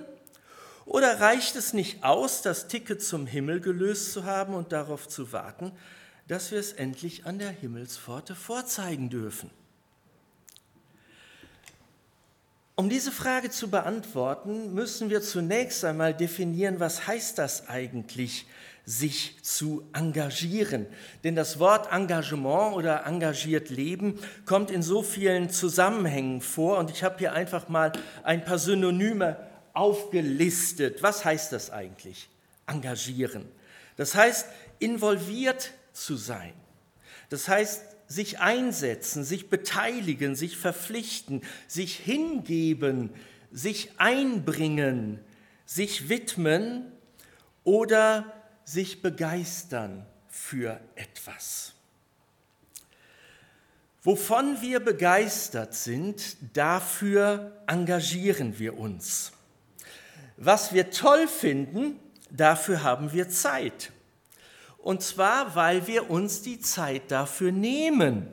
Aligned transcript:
oder 0.86 1.20
reicht 1.20 1.56
es 1.56 1.74
nicht 1.74 2.04
aus, 2.04 2.42
das 2.42 2.68
Ticket 2.68 3.04
zum 3.04 3.28
Himmel 3.28 3.60
gelöst 3.60 4.14
zu 4.14 4.24
haben 4.26 4.54
und 4.54 4.72
darauf 4.72 5.08
zu 5.08 5.32
warten, 5.32 5.72
dass 6.28 6.52
wir 6.52 6.60
es 6.60 6.74
endlich 6.74 7.26
an 7.26 7.40
der 7.40 7.52
Himmelspforte 7.52 8.36
vorzeigen 8.36 9.10
dürfen? 9.10 9.50
Um 12.76 12.90
diese 12.90 13.12
Frage 13.12 13.52
zu 13.52 13.70
beantworten, 13.70 14.74
müssen 14.74 15.10
wir 15.10 15.22
zunächst 15.22 15.86
einmal 15.86 16.16
definieren, 16.16 16.80
was 16.80 17.06
heißt 17.06 17.38
das 17.38 17.68
eigentlich, 17.70 18.48
sich 18.86 19.38
zu 19.44 19.88
engagieren. 19.94 20.88
Denn 21.24 21.36
das 21.36 21.60
Wort 21.60 21.92
Engagement 21.94 22.74
oder 22.74 23.06
engagiert 23.06 23.70
leben 23.70 24.20
kommt 24.46 24.72
in 24.72 24.82
so 24.82 25.04
vielen 25.04 25.50
Zusammenhängen 25.50 26.42
vor 26.42 26.80
und 26.80 26.90
ich 26.90 27.04
habe 27.04 27.20
hier 27.20 27.34
einfach 27.34 27.70
mal 27.70 27.92
ein 28.24 28.44
paar 28.44 28.58
Synonyme 28.58 29.38
aufgelistet. 29.74 31.04
Was 31.04 31.26
heißt 31.26 31.52
das 31.52 31.70
eigentlich? 31.70 32.30
Engagieren. 32.68 33.46
Das 33.98 34.16
heißt, 34.16 34.48
involviert 34.80 35.72
zu 35.94 36.16
sein. 36.16 36.54
Das 37.30 37.48
heißt, 37.48 37.84
sich 38.08 38.40
einsetzen, 38.40 39.24
sich 39.24 39.50
beteiligen, 39.50 40.36
sich 40.36 40.58
verpflichten, 40.58 41.42
sich 41.68 41.96
hingeben, 41.96 43.10
sich 43.52 43.92
einbringen, 43.98 45.20
sich 45.66 46.10
widmen 46.10 46.92
oder 47.64 48.34
sich 48.66 49.02
begeistern 49.02 50.06
für 50.28 50.80
etwas. 50.96 51.74
Wovon 54.04 54.62
wir 54.62 54.80
begeistert 54.80 55.76
sind, 55.76 56.38
dafür 56.58 57.62
engagieren 57.68 58.58
wir 58.58 58.78
uns. 58.78 59.32
Was 60.44 60.74
wir 60.74 60.90
toll 60.90 61.28
finden, 61.28 62.00
dafür 62.32 62.82
haben 62.82 63.14
wir 63.14 63.30
Zeit. 63.30 63.92
Und 64.80 65.04
zwar, 65.04 65.54
weil 65.54 65.86
wir 65.86 66.10
uns 66.10 66.42
die 66.42 66.60
Zeit 66.60 67.12
dafür 67.12 67.52
nehmen. 67.52 68.26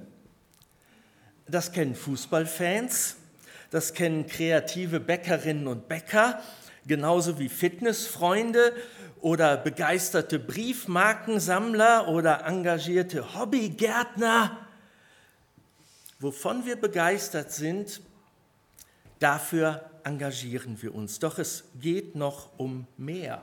Das 1.47 1.71
kennen 1.71 1.95
Fußballfans, 1.95 3.17
das 3.71 3.93
kennen 3.93 4.27
kreative 4.27 5.01
Bäckerinnen 5.01 5.67
und 5.67 5.87
Bäcker, 5.87 6.41
genauso 6.87 7.39
wie 7.39 7.51
Fitnessfreunde 7.51 8.75
oder 9.21 9.59
begeisterte 9.59 10.39
Briefmarkensammler 10.39 12.09
oder 12.09 12.47
engagierte 12.47 13.35
Hobbygärtner. 13.35 14.57
Wovon 16.21 16.65
wir 16.65 16.77
begeistert 16.77 17.53
sind, 17.53 18.01
dafür 19.19 19.91
engagieren 20.09 20.81
wir 20.83 20.95
uns. 20.95 21.19
Doch 21.19 21.39
es 21.39 21.65
geht 21.81 22.17
noch 22.17 22.59
um 22.59 22.87
mehr. 22.97 23.43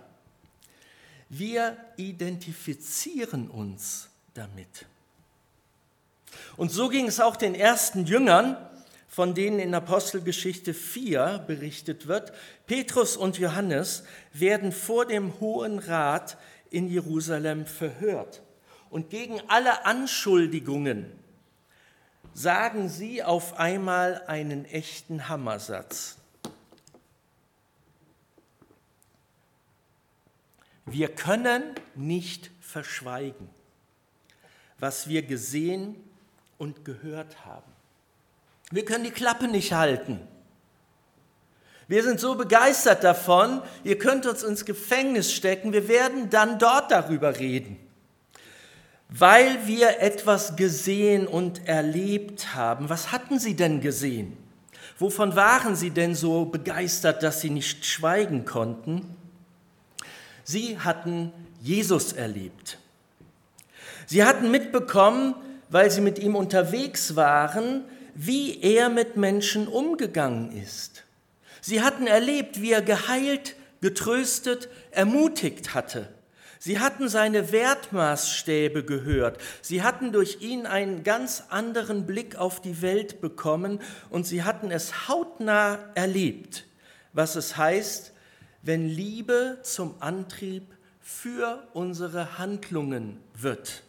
Wir 1.30 1.78
identifizieren 1.96 3.50
uns 3.50 4.10
damit. 4.34 4.86
Und 6.58 6.72
so 6.72 6.90
ging 6.90 7.08
es 7.08 7.20
auch 7.20 7.36
den 7.36 7.56
ersten 7.56 8.06
Jüngern, 8.06 8.58
von 9.08 9.34
denen 9.34 9.60
in 9.60 9.74
Apostelgeschichte 9.74 10.74
4 10.74 11.46
berichtet 11.48 12.08
wird. 12.08 12.34
Petrus 12.68 13.16
und 13.16 13.38
Johannes 13.38 14.04
werden 14.34 14.72
vor 14.72 15.06
dem 15.06 15.40
Hohen 15.40 15.80
Rat 15.80 16.38
in 16.70 16.90
Jerusalem 16.90 17.66
verhört. 17.66 18.42
Und 18.90 19.10
gegen 19.10 19.40
alle 19.48 19.86
Anschuldigungen 19.86 21.12
sagen 22.34 22.90
sie 22.90 23.24
auf 23.24 23.58
einmal 23.58 24.22
einen 24.28 24.66
echten 24.66 25.30
Hammersatz. 25.30 26.18
Wir 30.86 31.08
können 31.08 31.64
nicht 31.96 32.52
verschweigen, 32.62 33.50
was 34.80 35.08
wir 35.08 35.24
gesehen 35.24 35.96
und 36.58 36.86
gehört 36.86 37.46
haben. 37.46 37.72
Wir 38.72 38.86
können 38.86 39.04
die 39.04 39.12
Klappe 39.12 39.48
nicht 39.48 39.74
halten. 39.74 40.20
Wir 41.88 42.04
sind 42.04 42.20
so 42.20 42.36
begeistert 42.36 43.04
davon, 43.04 43.62
ihr 43.84 43.98
könnt 44.00 44.26
uns 44.26 44.42
ins 44.42 44.66
Gefängnis 44.66 45.32
stecken, 45.32 45.72
wir 45.72 45.88
werden 45.88 46.32
dann 46.32 46.58
dort 46.58 46.90
darüber 46.90 47.38
reden, 47.40 47.78
weil 49.10 49.68
wir 49.68 50.02
etwas 50.02 50.56
gesehen 50.56 51.28
und 51.28 51.68
erlebt 51.68 52.56
haben. 52.56 52.90
Was 52.90 53.12
hatten 53.12 53.38
sie 53.38 53.56
denn 53.56 53.82
gesehen? 53.82 54.36
Wovon 54.98 55.36
waren 55.36 55.76
sie 55.76 55.92
denn 55.92 56.16
so 56.16 56.46
begeistert, 56.46 57.22
dass 57.22 57.42
sie 57.42 57.52
nicht 57.52 57.86
schweigen 57.86 58.46
konnten? 58.46 59.16
Sie 60.46 60.80
hatten 60.80 61.34
Jesus 61.60 62.14
erlebt. 62.14 62.78
Sie 64.06 64.24
hatten 64.24 64.52
mitbekommen, 64.52 65.34
weil 65.70 65.90
sie 65.90 66.02
mit 66.02 66.20
ihm 66.20 66.36
unterwegs 66.36 67.16
waren, 67.16 67.84
wie 68.14 68.62
er 68.62 68.90
mit 68.90 69.18
Menschen 69.18 69.68
umgegangen 69.68 70.52
ist. 70.52 71.04
Sie 71.62 71.82
hatten 71.82 72.06
erlebt, 72.06 72.62
wie 72.62 72.72
er 72.72 72.84
geheilt, 72.84 73.56
getröstet, 73.82 74.70
ermutigt 74.92 75.74
hatte. 75.74 76.08
Sie 76.60 76.80
hatten 76.80 77.10
seine 77.10 77.52
Wertmaßstäbe 77.52 78.86
gehört. 78.86 79.40
Sie 79.62 79.82
hatten 79.82 80.12
durch 80.12 80.42
ihn 80.42 80.68
einen 80.68 81.04
ganz 81.04 81.46
anderen 81.50 82.06
Blick 82.06 82.36
auf 82.36 82.62
die 82.62 82.84
Welt 82.84 83.20
bekommen 83.20 83.82
und 84.12 84.28
sie 84.28 84.44
hatten 84.44 84.70
es 84.70 85.08
hautnah 85.08 85.80
erlebt, 85.96 86.66
was 87.14 87.36
es 87.36 87.58
heißt, 87.58 88.14
wenn 88.66 88.90
Liebe 88.90 89.60
zum 89.62 89.96
Antrieb 90.02 90.64
für 91.00 91.66
unsere 91.74 92.40
Handlungen 92.40 93.20
wird. 93.36 93.84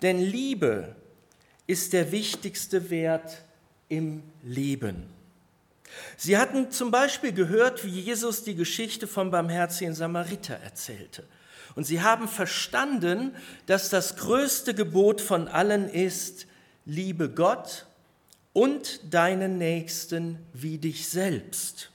Denn 0.00 0.18
Liebe 0.18 0.96
ist 1.66 1.92
der 1.92 2.10
wichtigste 2.10 2.88
Wert 2.88 3.42
im 3.88 4.22
Leben. 4.42 5.04
Sie 6.16 6.38
hatten 6.38 6.70
zum 6.70 6.90
Beispiel 6.90 7.32
gehört, 7.32 7.84
wie 7.84 8.00
Jesus 8.00 8.44
die 8.44 8.54
Geschichte 8.54 9.06
vom 9.06 9.30
barmherzigen 9.30 9.94
Samariter 9.94 10.54
erzählte. 10.54 11.24
Und 11.74 11.84
sie 11.84 12.00
haben 12.00 12.28
verstanden, 12.28 13.34
dass 13.66 13.90
das 13.90 14.16
größte 14.16 14.74
Gebot 14.74 15.20
von 15.20 15.48
allen 15.48 15.88
ist, 15.88 16.46
liebe 16.86 17.28
Gott 17.28 17.86
und 18.52 19.00
deinen 19.12 19.58
Nächsten 19.58 20.38
wie 20.52 20.78
dich 20.78 21.08
selbst. 21.08 21.89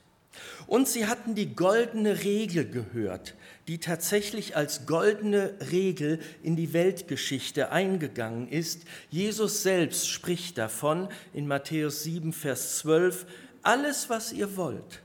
Und 0.68 0.88
sie 0.88 1.06
hatten 1.06 1.36
die 1.36 1.56
goldene 1.56 2.24
Regel 2.24 2.70
gehört, 2.70 3.36
die 3.68 3.80
tatsächlich 3.80 4.56
als 4.56 4.86
goldene 4.86 5.54
Regel 5.72 6.20
in 6.42 6.56
die 6.56 6.74
Weltgeschichte 6.74 7.72
eingegangen 7.72 8.48
ist. 8.48 8.84
Jesus 9.12 9.64
selbst 9.64 10.10
spricht 10.10 10.58
davon 10.58 11.08
in 11.34 11.48
Matthäus 11.48 12.04
7, 12.04 12.34
Vers 12.34 12.80
12, 12.80 13.26
alles, 13.62 14.10
was 14.10 14.34
ihr 14.34 14.58
wollt, 14.58 15.02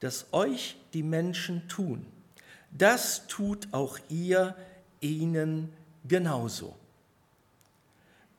dass 0.00 0.26
euch 0.32 0.76
die 0.92 1.02
Menschen 1.02 1.68
tun, 1.68 2.06
das 2.70 3.26
tut 3.26 3.68
auch 3.72 3.98
ihr 4.08 4.54
ihnen 5.00 5.72
genauso. 6.06 6.76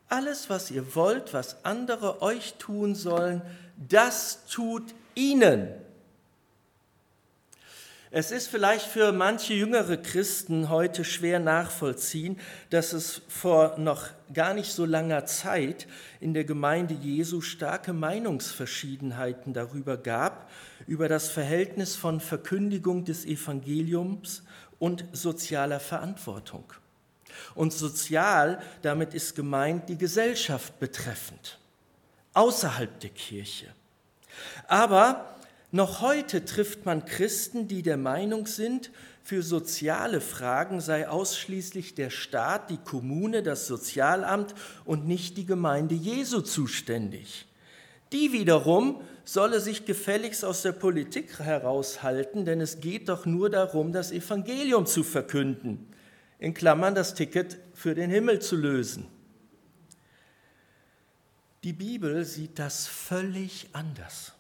Alles, 0.10 0.50
was 0.50 0.72
ihr 0.72 0.96
wollt, 0.96 1.34
was 1.34 1.66
andere 1.66 2.22
euch 2.22 2.54
tun 2.56 2.96
sollen, 2.96 3.42
das 3.78 4.46
tut 4.48 4.96
ihnen. 5.16 5.70
Es 8.10 8.32
ist 8.32 8.48
vielleicht 8.48 8.86
für 8.86 9.12
manche 9.12 9.54
jüngere 9.54 9.98
Christen 9.98 10.70
heute 10.70 11.04
schwer 11.04 11.40
nachvollziehen, 11.40 12.40
dass 12.70 12.94
es 12.94 13.22
vor 13.28 13.78
noch 13.78 14.08
gar 14.34 14.54
nicht 14.54 14.72
so 14.72 14.86
langer 14.86 15.26
Zeit 15.26 15.88
in 16.22 16.34
der 16.34 16.46
Gemeinde 16.46 16.94
Jesu 16.94 17.42
starke 17.42 17.92
Meinungsverschiedenheiten 17.92 19.54
darüber 19.54 19.98
gab, 19.98 20.50
über 20.88 21.10
das 21.10 21.28
Verhältnis 21.28 21.98
von 21.98 22.22
Verkündigung 22.22 23.04
des 23.04 23.26
Evangeliums 23.26 24.44
und 24.80 25.04
sozialer 25.12 25.82
Verantwortung. 25.82 26.72
Und 27.56 27.74
sozial, 27.74 28.62
damit 28.84 29.14
ist 29.14 29.36
gemeint 29.36 29.90
die 29.90 29.98
Gesellschaft 29.98 30.80
betreffend, 30.80 31.60
außerhalb 32.34 33.02
der 33.02 33.10
Kirche. 33.10 33.68
Aber 34.68 35.37
noch 35.72 36.02
heute 36.02 36.46
trifft 36.46 36.86
man 36.86 37.06
Christen, 37.06 37.68
die 37.68 37.82
der 37.82 37.98
Meinung 37.98 38.48
sind, 38.48 38.92
für 39.24 39.44
soziale 39.44 40.22
Fragen 40.22 40.80
sei 40.80 41.10
ausschließlich 41.10 41.96
der 41.96 42.10
Staat, 42.10 42.70
die 42.70 42.78
Kommune, 42.78 43.44
das 43.44 43.68
Sozialamt 43.68 44.56
und 44.86 45.06
nicht 45.06 45.36
die 45.36 45.46
Gemeinde 45.46 45.96
Jesu 45.96 46.40
zuständig. 46.40 47.46
Die 48.14 48.32
wiederum 48.32 49.02
solle 49.26 49.60
sich 49.60 49.84
gefälligst 49.84 50.46
aus 50.46 50.62
der 50.62 50.72
Politik 50.72 51.40
heraushalten, 51.40 52.46
denn 52.46 52.62
es 52.62 52.80
geht 52.80 53.10
doch 53.10 53.26
nur 53.26 53.50
darum, 53.50 53.92
das 53.92 54.14
Evangelium 54.14 54.86
zu 54.86 55.04
verkünden, 55.04 55.86
in 56.40 56.54
Klammern 56.54 56.96
das 56.96 57.14
Ticket 57.14 57.58
für 57.74 57.94
den 57.94 58.10
Himmel 58.10 58.40
zu 58.40 58.56
lösen. 58.56 59.08
Die 61.66 61.74
Bibel 61.74 62.24
sieht 62.24 62.60
das 62.60 62.88
völlig 62.88 63.68
anders. 63.74 64.37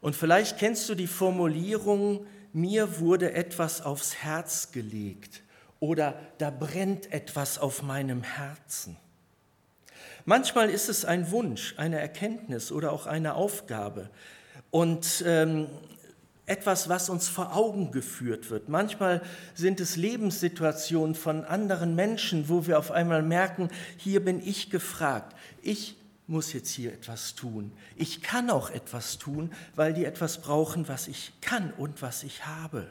Und 0.00 0.14
vielleicht 0.14 0.58
kennst 0.58 0.88
du 0.88 0.94
die 0.94 1.06
Formulierung, 1.06 2.26
mir 2.52 3.00
wurde 3.00 3.32
etwas 3.32 3.82
aufs 3.82 4.16
Herz 4.16 4.72
gelegt 4.72 5.42
oder 5.80 6.18
da 6.38 6.50
brennt 6.50 7.12
etwas 7.12 7.58
auf 7.58 7.82
meinem 7.82 8.22
Herzen. 8.22 8.96
Manchmal 10.24 10.70
ist 10.70 10.88
es 10.88 11.04
ein 11.04 11.30
Wunsch, 11.30 11.74
eine 11.76 11.98
Erkenntnis 12.00 12.72
oder 12.72 12.92
auch 12.92 13.06
eine 13.06 13.34
Aufgabe 13.34 14.10
und 14.70 15.22
ähm, 15.26 15.68
etwas, 16.48 16.88
was 16.88 17.08
uns 17.10 17.28
vor 17.28 17.54
Augen 17.54 17.90
geführt 17.92 18.50
wird. 18.50 18.68
Manchmal 18.68 19.22
sind 19.54 19.80
es 19.80 19.96
Lebenssituationen 19.96 21.14
von 21.14 21.44
anderen 21.44 21.94
Menschen, 21.94 22.48
wo 22.48 22.66
wir 22.66 22.78
auf 22.78 22.90
einmal 22.90 23.22
merken, 23.22 23.68
hier 23.98 24.24
bin 24.24 24.40
ich 24.46 24.70
gefragt. 24.70 25.36
Ich 25.62 25.97
muss 26.28 26.52
jetzt 26.52 26.70
hier 26.70 26.92
etwas 26.92 27.34
tun. 27.34 27.72
Ich 27.96 28.22
kann 28.22 28.50
auch 28.50 28.70
etwas 28.70 29.18
tun, 29.18 29.50
weil 29.74 29.94
die 29.94 30.04
etwas 30.04 30.40
brauchen, 30.40 30.86
was 30.86 31.08
ich 31.08 31.32
kann 31.40 31.72
und 31.72 32.02
was 32.02 32.22
ich 32.22 32.46
habe. 32.46 32.86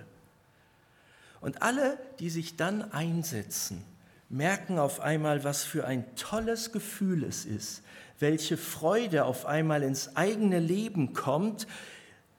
Und 1.39 1.61
alle, 1.61 1.99
die 2.19 2.31
sich 2.31 2.57
dann 2.57 2.91
einsetzen, 2.91 3.83
merken 4.29 4.79
auf 4.79 4.99
einmal, 4.99 5.43
was 5.43 5.63
für 5.63 5.85
ein 5.85 6.03
tolles 6.15 6.71
Gefühl 6.71 7.23
es 7.23 7.45
ist, 7.45 7.83
welche 8.19 8.57
Freude 8.57 9.25
auf 9.25 9.45
einmal 9.45 9.83
ins 9.83 10.15
eigene 10.15 10.59
Leben 10.59 11.13
kommt 11.13 11.67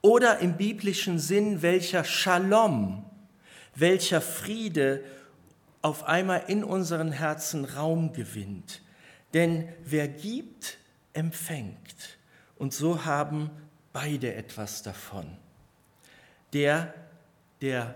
oder 0.02 0.40
im 0.40 0.56
biblischen 0.56 1.20
Sinn, 1.20 1.62
welcher 1.62 2.02
Shalom, 2.02 3.04
welcher 3.76 4.20
Friede 4.20 5.02
auf 5.80 6.04
einmal 6.04 6.42
in 6.48 6.64
unseren 6.64 7.12
Herzen 7.12 7.64
Raum 7.64 8.12
gewinnt. 8.12 8.82
Denn 9.32 9.68
wer 9.84 10.08
gibt, 10.08 10.78
empfängt. 11.18 12.18
Und 12.56 12.72
so 12.72 13.04
haben 13.04 13.50
beide 13.92 14.34
etwas 14.34 14.82
davon. 14.82 15.36
Der, 16.52 16.94
der 17.60 17.94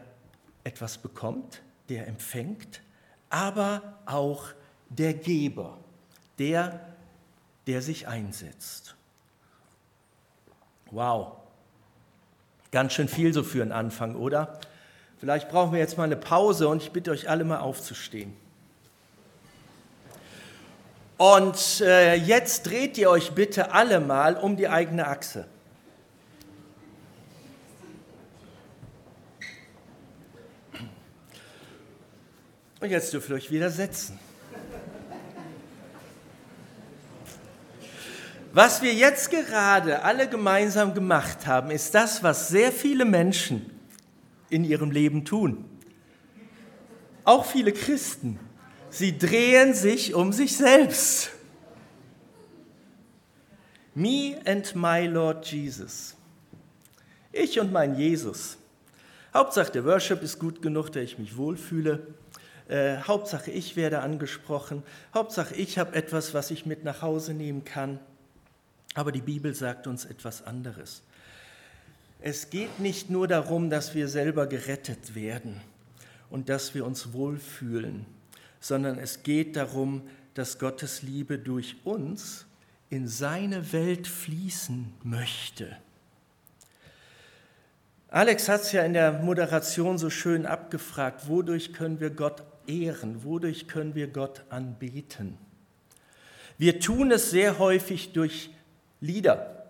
etwas 0.64 0.98
bekommt, 0.98 1.62
der 1.88 2.06
empfängt, 2.08 2.82
aber 3.30 3.98
auch 4.06 4.48
der 4.88 5.14
Geber, 5.14 5.78
der, 6.38 6.80
der 7.66 7.80
sich 7.80 8.08
einsetzt. 8.08 8.94
Wow, 10.90 11.38
ganz 12.70 12.92
schön 12.92 13.08
viel 13.08 13.32
so 13.32 13.42
für 13.42 13.62
einen 13.62 13.72
Anfang, 13.72 14.16
oder? 14.16 14.60
Vielleicht 15.18 15.48
brauchen 15.48 15.72
wir 15.72 15.78
jetzt 15.78 15.96
mal 15.96 16.04
eine 16.04 16.16
Pause 16.16 16.68
und 16.68 16.82
ich 16.82 16.90
bitte 16.90 17.12
euch 17.12 17.30
alle 17.30 17.44
mal 17.44 17.60
aufzustehen. 17.60 18.34
Und 21.22 21.80
äh, 21.82 22.16
jetzt 22.16 22.66
dreht 22.66 22.98
ihr 22.98 23.08
euch 23.08 23.30
bitte 23.30 23.70
alle 23.70 24.00
mal 24.00 24.36
um 24.36 24.56
die 24.56 24.66
eigene 24.66 25.06
Achse. 25.06 25.46
Und 32.80 32.90
jetzt 32.90 33.12
dürft 33.12 33.28
ihr 33.28 33.36
euch 33.36 33.52
wieder 33.52 33.70
setzen. 33.70 34.18
Was 38.52 38.82
wir 38.82 38.92
jetzt 38.92 39.30
gerade 39.30 40.02
alle 40.02 40.28
gemeinsam 40.28 40.92
gemacht 40.92 41.46
haben, 41.46 41.70
ist 41.70 41.94
das, 41.94 42.24
was 42.24 42.48
sehr 42.48 42.72
viele 42.72 43.04
Menschen 43.04 43.70
in 44.50 44.64
ihrem 44.64 44.90
Leben 44.90 45.24
tun. 45.24 45.64
Auch 47.22 47.44
viele 47.44 47.70
Christen. 47.70 48.40
Sie 48.92 49.16
drehen 49.16 49.72
sich 49.72 50.12
um 50.12 50.34
sich 50.34 50.54
selbst. 50.54 51.30
Me 53.94 54.38
and 54.44 54.76
my 54.76 55.06
Lord 55.06 55.46
Jesus. 55.46 56.14
Ich 57.32 57.58
und 57.58 57.72
mein 57.72 57.96
Jesus. 57.96 58.58
Hauptsache 59.32 59.72
der 59.72 59.86
Worship 59.86 60.22
ist 60.22 60.38
gut 60.38 60.60
genug, 60.60 60.90
dass 60.90 61.04
ich 61.04 61.18
mich 61.18 61.38
wohlfühle. 61.38 62.06
Äh, 62.68 62.98
Hauptsache 62.98 63.50
ich 63.50 63.76
werde 63.76 64.00
angesprochen. 64.00 64.82
Hauptsache 65.14 65.54
ich 65.54 65.78
habe 65.78 65.94
etwas, 65.94 66.34
was 66.34 66.50
ich 66.50 66.66
mit 66.66 66.84
nach 66.84 67.00
Hause 67.00 67.32
nehmen 67.32 67.64
kann. 67.64 67.98
Aber 68.92 69.10
die 69.10 69.22
Bibel 69.22 69.54
sagt 69.54 69.86
uns 69.86 70.04
etwas 70.04 70.42
anderes. 70.42 71.02
Es 72.20 72.50
geht 72.50 72.78
nicht 72.78 73.08
nur 73.08 73.26
darum, 73.26 73.70
dass 73.70 73.94
wir 73.94 74.06
selber 74.08 74.46
gerettet 74.46 75.14
werden 75.14 75.62
und 76.28 76.50
dass 76.50 76.74
wir 76.74 76.84
uns 76.84 77.14
wohlfühlen 77.14 78.04
sondern 78.62 78.98
es 78.98 79.24
geht 79.24 79.56
darum, 79.56 80.08
dass 80.34 80.58
Gottes 80.58 81.02
Liebe 81.02 81.38
durch 81.38 81.76
uns 81.84 82.46
in 82.88 83.08
seine 83.08 83.72
Welt 83.72 84.06
fließen 84.06 84.94
möchte. 85.02 85.76
Alex 88.08 88.48
hat 88.48 88.62
es 88.62 88.72
ja 88.72 88.82
in 88.84 88.92
der 88.92 89.12
Moderation 89.14 89.98
so 89.98 90.10
schön 90.10 90.46
abgefragt, 90.46 91.28
wodurch 91.28 91.72
können 91.72 91.98
wir 91.98 92.10
Gott 92.10 92.44
ehren, 92.66 93.24
wodurch 93.24 93.66
können 93.66 93.94
wir 93.94 94.06
Gott 94.06 94.44
anbeten. 94.48 95.36
Wir 96.56 96.78
tun 96.78 97.10
es 97.10 97.30
sehr 97.30 97.58
häufig 97.58 98.12
durch 98.12 98.50
Lieder, 99.00 99.66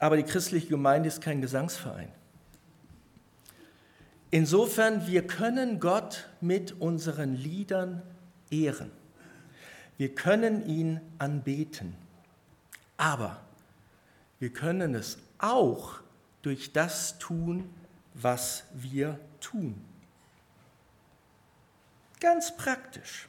aber 0.00 0.16
die 0.16 0.24
christliche 0.24 0.66
Gemeinde 0.66 1.08
ist 1.08 1.20
kein 1.20 1.40
Gesangsverein. 1.40 2.10
Insofern, 4.30 5.06
wir 5.06 5.26
können 5.26 5.80
Gott 5.80 6.28
mit 6.40 6.80
unseren 6.80 7.34
Liedern 7.34 8.02
ehren. 8.50 8.90
Wir 9.96 10.14
können 10.14 10.66
ihn 10.66 11.00
anbeten. 11.18 11.94
Aber 12.96 13.40
wir 14.38 14.52
können 14.52 14.94
es 14.94 15.18
auch 15.38 16.00
durch 16.42 16.72
das 16.72 17.18
tun, 17.18 17.68
was 18.14 18.64
wir 18.74 19.18
tun. 19.40 19.82
Ganz 22.20 22.56
praktisch. 22.56 23.28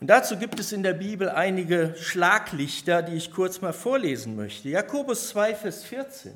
Und 0.00 0.06
dazu 0.06 0.38
gibt 0.38 0.58
es 0.58 0.72
in 0.72 0.82
der 0.82 0.94
Bibel 0.94 1.28
einige 1.28 1.94
Schlaglichter, 1.98 3.02
die 3.02 3.16
ich 3.16 3.32
kurz 3.32 3.60
mal 3.60 3.74
vorlesen 3.74 4.34
möchte. 4.34 4.70
Jakobus 4.70 5.28
2, 5.28 5.54
Vers 5.54 5.84
14. 5.84 6.32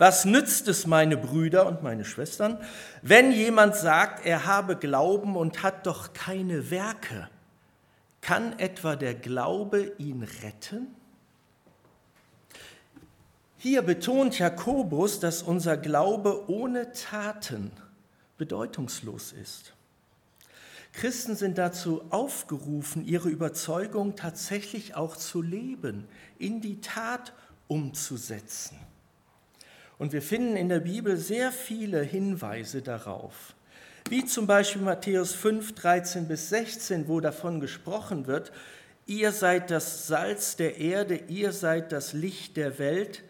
Was 0.00 0.24
nützt 0.24 0.66
es, 0.66 0.86
meine 0.86 1.18
Brüder 1.18 1.66
und 1.66 1.82
meine 1.82 2.06
Schwestern, 2.06 2.56
wenn 3.02 3.32
jemand 3.32 3.76
sagt, 3.76 4.24
er 4.24 4.46
habe 4.46 4.76
Glauben 4.76 5.36
und 5.36 5.62
hat 5.62 5.86
doch 5.86 6.14
keine 6.14 6.70
Werke? 6.70 7.28
Kann 8.22 8.58
etwa 8.58 8.96
der 8.96 9.12
Glaube 9.12 9.92
ihn 9.98 10.26
retten? 10.42 10.86
Hier 13.58 13.82
betont 13.82 14.38
Jakobus, 14.38 15.20
dass 15.20 15.42
unser 15.42 15.76
Glaube 15.76 16.48
ohne 16.48 16.92
Taten 16.92 17.70
bedeutungslos 18.38 19.32
ist. 19.32 19.74
Christen 20.94 21.36
sind 21.36 21.58
dazu 21.58 22.02
aufgerufen, 22.08 23.04
ihre 23.04 23.28
Überzeugung 23.28 24.16
tatsächlich 24.16 24.94
auch 24.94 25.14
zu 25.18 25.42
leben, 25.42 26.08
in 26.38 26.62
die 26.62 26.80
Tat 26.80 27.34
umzusetzen. 27.68 28.78
Und 30.00 30.14
wir 30.14 30.22
finden 30.22 30.56
in 30.56 30.70
der 30.70 30.80
Bibel 30.80 31.18
sehr 31.18 31.52
viele 31.52 32.00
Hinweise 32.00 32.80
darauf, 32.80 33.54
wie 34.08 34.24
zum 34.24 34.46
Beispiel 34.46 34.80
Matthäus 34.80 35.34
5, 35.34 35.74
13 35.74 36.26
bis 36.26 36.48
16, 36.48 37.06
wo 37.06 37.20
davon 37.20 37.60
gesprochen 37.60 38.26
wird, 38.26 38.50
ihr 39.04 39.30
seid 39.30 39.70
das 39.70 40.06
Salz 40.06 40.56
der 40.56 40.78
Erde, 40.78 41.16
ihr 41.28 41.52
seid 41.52 41.92
das 41.92 42.14
Licht 42.14 42.56
der 42.56 42.78
Welt. 42.78 43.22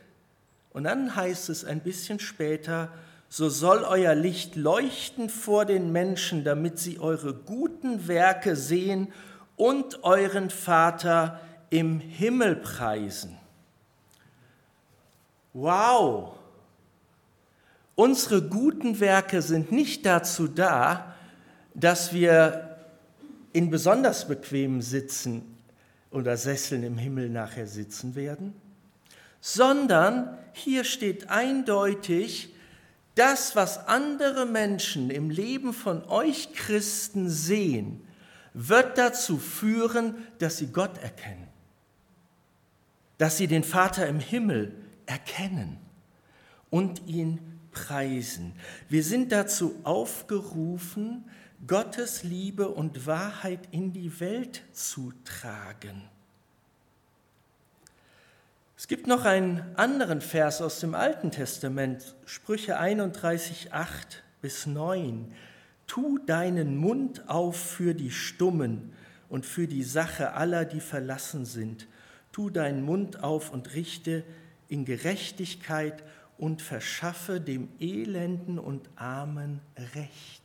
Und 0.72 0.84
dann 0.84 1.16
heißt 1.16 1.48
es 1.48 1.64
ein 1.64 1.80
bisschen 1.80 2.20
später, 2.20 2.92
so 3.28 3.48
soll 3.48 3.78
euer 3.82 4.14
Licht 4.14 4.54
leuchten 4.54 5.28
vor 5.28 5.64
den 5.64 5.90
Menschen, 5.90 6.44
damit 6.44 6.78
sie 6.78 7.00
eure 7.00 7.34
guten 7.34 8.06
Werke 8.06 8.54
sehen 8.54 9.12
und 9.56 10.04
euren 10.04 10.50
Vater 10.50 11.40
im 11.68 11.98
Himmel 11.98 12.54
preisen. 12.54 13.36
Wow! 15.52 16.36
Unsere 18.00 18.40
guten 18.40 18.98
Werke 18.98 19.42
sind 19.42 19.72
nicht 19.72 20.06
dazu 20.06 20.48
da, 20.48 21.14
dass 21.74 22.14
wir 22.14 22.78
in 23.52 23.68
besonders 23.68 24.26
bequemen 24.26 24.80
Sitzen 24.80 25.58
oder 26.10 26.38
Sesseln 26.38 26.82
im 26.82 26.96
Himmel 26.96 27.28
nachher 27.28 27.66
sitzen 27.66 28.14
werden, 28.14 28.54
sondern 29.42 30.38
hier 30.54 30.84
steht 30.84 31.28
eindeutig, 31.28 32.54
das, 33.16 33.54
was 33.54 33.86
andere 33.86 34.46
Menschen 34.46 35.10
im 35.10 35.28
Leben 35.28 35.74
von 35.74 36.02
euch 36.04 36.54
Christen 36.54 37.28
sehen, 37.28 38.00
wird 38.54 38.96
dazu 38.96 39.36
führen, 39.36 40.14
dass 40.38 40.56
sie 40.56 40.68
Gott 40.68 40.96
erkennen, 41.02 41.48
dass 43.18 43.36
sie 43.36 43.46
den 43.46 43.62
Vater 43.62 44.06
im 44.06 44.20
Himmel 44.20 44.74
erkennen 45.04 45.76
und 46.70 47.06
ihn 47.06 47.59
preisen. 47.70 48.52
Wir 48.88 49.02
sind 49.02 49.32
dazu 49.32 49.74
aufgerufen, 49.84 51.24
Gottes 51.66 52.22
Liebe 52.22 52.68
und 52.68 53.06
Wahrheit 53.06 53.60
in 53.70 53.92
die 53.92 54.20
Welt 54.20 54.62
zu 54.72 55.12
tragen. 55.24 56.08
Es 58.76 58.88
gibt 58.88 59.06
noch 59.06 59.26
einen 59.26 59.62
anderen 59.76 60.22
Vers 60.22 60.62
aus 60.62 60.80
dem 60.80 60.94
Alten 60.94 61.30
Testament, 61.30 62.16
Sprüche 62.24 62.78
31, 62.78 63.74
8 63.74 64.22
bis 64.40 64.64
9. 64.64 65.30
Tu 65.86 66.18
deinen 66.18 66.78
Mund 66.78 67.28
auf 67.28 67.56
für 67.56 67.94
die 67.94 68.10
Stummen 68.10 68.94
und 69.28 69.44
für 69.44 69.66
die 69.66 69.82
Sache 69.82 70.32
aller, 70.32 70.64
die 70.64 70.80
verlassen 70.80 71.44
sind. 71.44 71.88
Tu 72.32 72.48
deinen 72.48 72.82
Mund 72.82 73.22
auf 73.22 73.52
und 73.52 73.74
richte 73.74 74.24
in 74.68 74.86
Gerechtigkeit 74.86 76.02
und 76.40 76.62
verschaffe 76.62 77.38
dem 77.38 77.68
Elenden 77.80 78.58
und 78.58 78.88
Armen 78.96 79.60
Recht. 79.94 80.42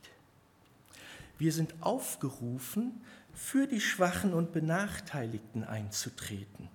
Wir 1.38 1.52
sind 1.52 1.74
aufgerufen, 1.80 3.00
für 3.32 3.66
die 3.66 3.80
Schwachen 3.80 4.34
und 4.34 4.52
Benachteiligten 4.52 5.64
einzutreten 5.64 6.68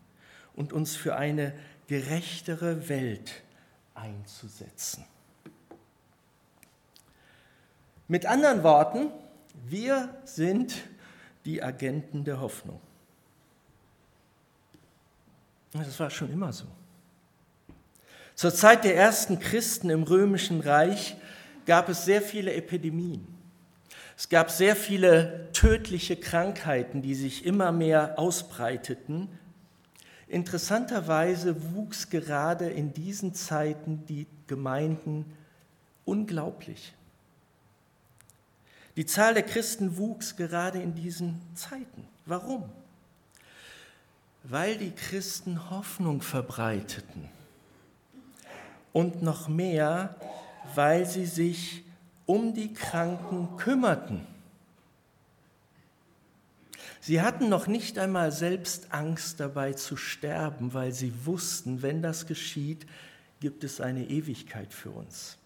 und 0.56 0.74
uns 0.74 0.96
für 0.96 1.16
eine 1.16 1.54
gerechtere 1.88 2.90
Welt 2.90 3.44
einzusetzen. 3.94 5.06
Mit 8.08 8.26
anderen 8.26 8.64
Worten, 8.64 9.12
wir 9.68 10.18
sind 10.26 10.76
die 11.46 11.62
Agenten 11.62 12.24
der 12.24 12.42
Hoffnung. 12.42 12.82
Das 15.74 16.00
war 16.00 16.10
schon 16.10 16.32
immer 16.32 16.52
so. 16.52 16.66
Zur 18.36 18.54
Zeit 18.54 18.84
der 18.84 18.96
ersten 18.96 19.40
Christen 19.40 19.90
im 19.90 20.04
römischen 20.04 20.62
Reich 20.62 21.16
gab 21.66 21.90
es 21.90 22.06
sehr 22.06 22.22
viele 22.22 22.54
Epidemien. 22.54 23.28
Es 24.18 24.30
gab 24.30 24.52
sehr 24.52 24.76
viele 24.76 25.50
tödliche 25.52 26.16
Krankheiten, 26.16 27.02
die 27.02 27.16
sich 27.16 27.46
immer 27.46 27.72
mehr 27.72 28.20
ausbreiteten. 28.20 29.28
Interessanterweise 30.28 31.74
wuchs 31.74 32.10
gerade 32.10 32.70
in 32.70 32.94
diesen 32.94 33.34
Zeiten 33.34 34.06
die 34.06 34.28
Gemeinden 34.48 35.26
unglaublich. 36.06 36.94
Die 38.96 39.06
Zahl 39.06 39.34
der 39.34 39.44
Christen 39.44 39.98
wuchs 39.98 40.36
gerade 40.36 40.82
in 40.82 40.94
diesen 40.94 41.42
Zeiten. 41.56 42.08
Warum? 42.26 42.70
Weil 44.44 44.78
die 44.78 44.92
Christen 44.92 45.70
Hoffnung 45.70 46.22
verbreiteten 46.22 47.30
und 48.94 49.22
noch 49.22 49.48
mehr, 49.48 50.16
weil 50.76 51.06
sie 51.06 51.26
sich 51.26 51.84
um 52.26 52.54
die 52.54 52.74
Kranken 52.74 53.58
kümmerten. 53.58 54.26
Sie 57.00 57.22
hatten 57.22 57.50
noch 57.50 57.66
nicht 57.66 57.98
einmal 57.98 58.32
selbst 58.32 58.94
Angst 58.94 59.40
dabei 59.40 59.74
zu 59.74 59.98
sterben, 59.98 60.74
weil 60.74 60.92
sie 60.92 61.14
wussten, 61.26 61.82
wenn 61.82 62.02
das 62.02 62.28
geschieht, 62.28 62.86
gibt 63.40 63.64
es 63.64 63.82
eine 63.82 64.06
Ewigkeit 64.06 64.72
für 64.72 64.92
uns. 64.92 65.38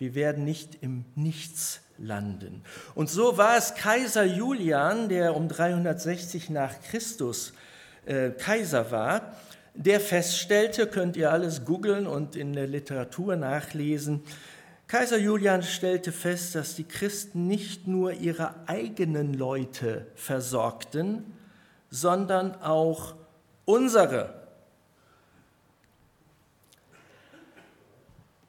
Wir 0.00 0.16
werden 0.16 0.44
nicht 0.44 0.78
im 0.82 1.04
Nichts 1.14 1.80
landen. 1.96 2.62
Und 2.96 3.08
so 3.08 3.38
war 3.38 3.56
es 3.56 3.76
Kaiser 3.76 4.24
Julian, 4.24 5.08
der 5.08 5.36
um 5.36 5.48
360 5.48 6.50
nach 6.50 6.74
Christus 6.82 7.52
äh, 8.04 8.30
Kaiser 8.30 8.90
war, 8.90 9.36
der 9.74 10.00
feststellte, 10.00 10.86
könnt 10.86 11.16
ihr 11.16 11.32
alles 11.32 11.64
googeln 11.64 12.06
und 12.06 12.36
in 12.36 12.52
der 12.52 12.66
Literatur 12.66 13.36
nachlesen, 13.36 14.22
Kaiser 14.86 15.18
Julian 15.18 15.62
stellte 15.62 16.12
fest, 16.12 16.54
dass 16.54 16.74
die 16.74 16.84
Christen 16.84 17.46
nicht 17.48 17.88
nur 17.88 18.12
ihre 18.12 18.54
eigenen 18.68 19.34
Leute 19.34 20.06
versorgten, 20.14 21.24
sondern 21.90 22.54
auch 22.62 23.14
unsere. 23.64 24.42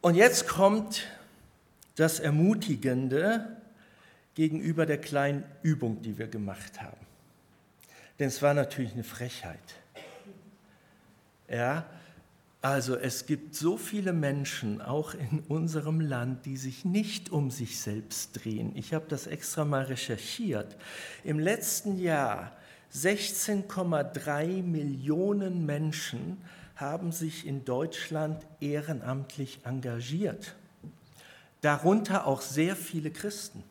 Und 0.01 0.15
jetzt 0.15 0.47
kommt 0.47 1.07
das 1.95 2.19
Ermutigende 2.19 3.57
gegenüber 4.35 4.85
der 4.85 4.99
kleinen 4.99 5.43
Übung, 5.63 6.01
die 6.01 6.17
wir 6.17 6.27
gemacht 6.27 6.81
haben. 6.81 7.05
Denn 8.19 8.27
es 8.27 8.41
war 8.41 8.53
natürlich 8.53 8.93
eine 8.93 9.03
Frechheit. 9.03 9.57
Ja, 11.47 11.85
also 12.61 12.95
es 12.95 13.27
gibt 13.27 13.53
so 13.53 13.77
viele 13.77 14.11
Menschen, 14.11 14.81
auch 14.81 15.13
in 15.13 15.43
unserem 15.47 16.01
Land, 16.01 16.47
die 16.47 16.57
sich 16.57 16.83
nicht 16.83 17.31
um 17.31 17.51
sich 17.51 17.79
selbst 17.79 18.43
drehen. 18.43 18.71
Ich 18.75 18.93
habe 18.93 19.05
das 19.07 19.27
extra 19.27 19.65
mal 19.65 19.83
recherchiert. 19.83 20.75
Im 21.23 21.37
letzten 21.37 21.99
Jahr 21.99 22.53
16,3 22.91 24.63
Millionen 24.63 25.65
Menschen 25.67 26.37
haben 26.75 27.11
sich 27.11 27.45
in 27.45 27.65
Deutschland 27.65 28.43
ehrenamtlich 28.59 29.59
engagiert. 29.63 30.55
Darunter 31.61 32.25
auch 32.25 32.41
sehr 32.41 32.75
viele 32.75 33.11
Christen. 33.11 33.63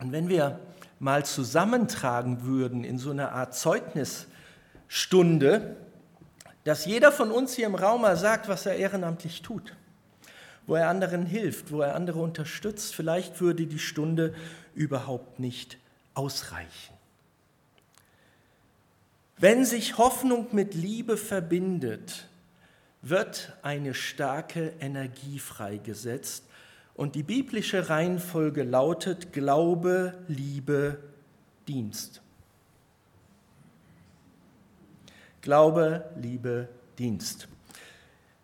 Und 0.00 0.12
wenn 0.12 0.28
wir 0.28 0.60
mal 0.98 1.24
zusammentragen 1.24 2.44
würden 2.44 2.84
in 2.84 2.98
so 2.98 3.10
einer 3.10 3.32
Art 3.32 3.54
Zeugnis, 3.54 4.26
Stunde, 4.88 5.76
dass 6.64 6.86
jeder 6.86 7.12
von 7.12 7.30
uns 7.30 7.54
hier 7.54 7.66
im 7.66 7.74
Raum 7.74 8.02
mal 8.02 8.16
sagt, 8.16 8.48
was 8.48 8.66
er 8.66 8.76
ehrenamtlich 8.76 9.42
tut, 9.42 9.74
wo 10.66 10.74
er 10.74 10.88
anderen 10.88 11.24
hilft, 11.24 11.70
wo 11.70 11.82
er 11.82 11.94
andere 11.94 12.20
unterstützt. 12.20 12.94
Vielleicht 12.94 13.40
würde 13.40 13.66
die 13.66 13.78
Stunde 13.78 14.34
überhaupt 14.74 15.38
nicht 15.38 15.78
ausreichen. 16.14 16.94
Wenn 19.36 19.64
sich 19.64 19.98
Hoffnung 19.98 20.48
mit 20.52 20.74
Liebe 20.74 21.16
verbindet, 21.16 22.26
wird 23.02 23.52
eine 23.62 23.94
starke 23.94 24.72
Energie 24.80 25.38
freigesetzt. 25.38 26.44
Und 26.94 27.14
die 27.14 27.22
biblische 27.22 27.88
Reihenfolge 27.88 28.64
lautet 28.64 29.32
Glaube, 29.32 30.14
Liebe, 30.26 30.98
Dienst. 31.68 32.20
Glaube, 35.48 36.04
Liebe, 36.20 36.68
Dienst. 36.98 37.48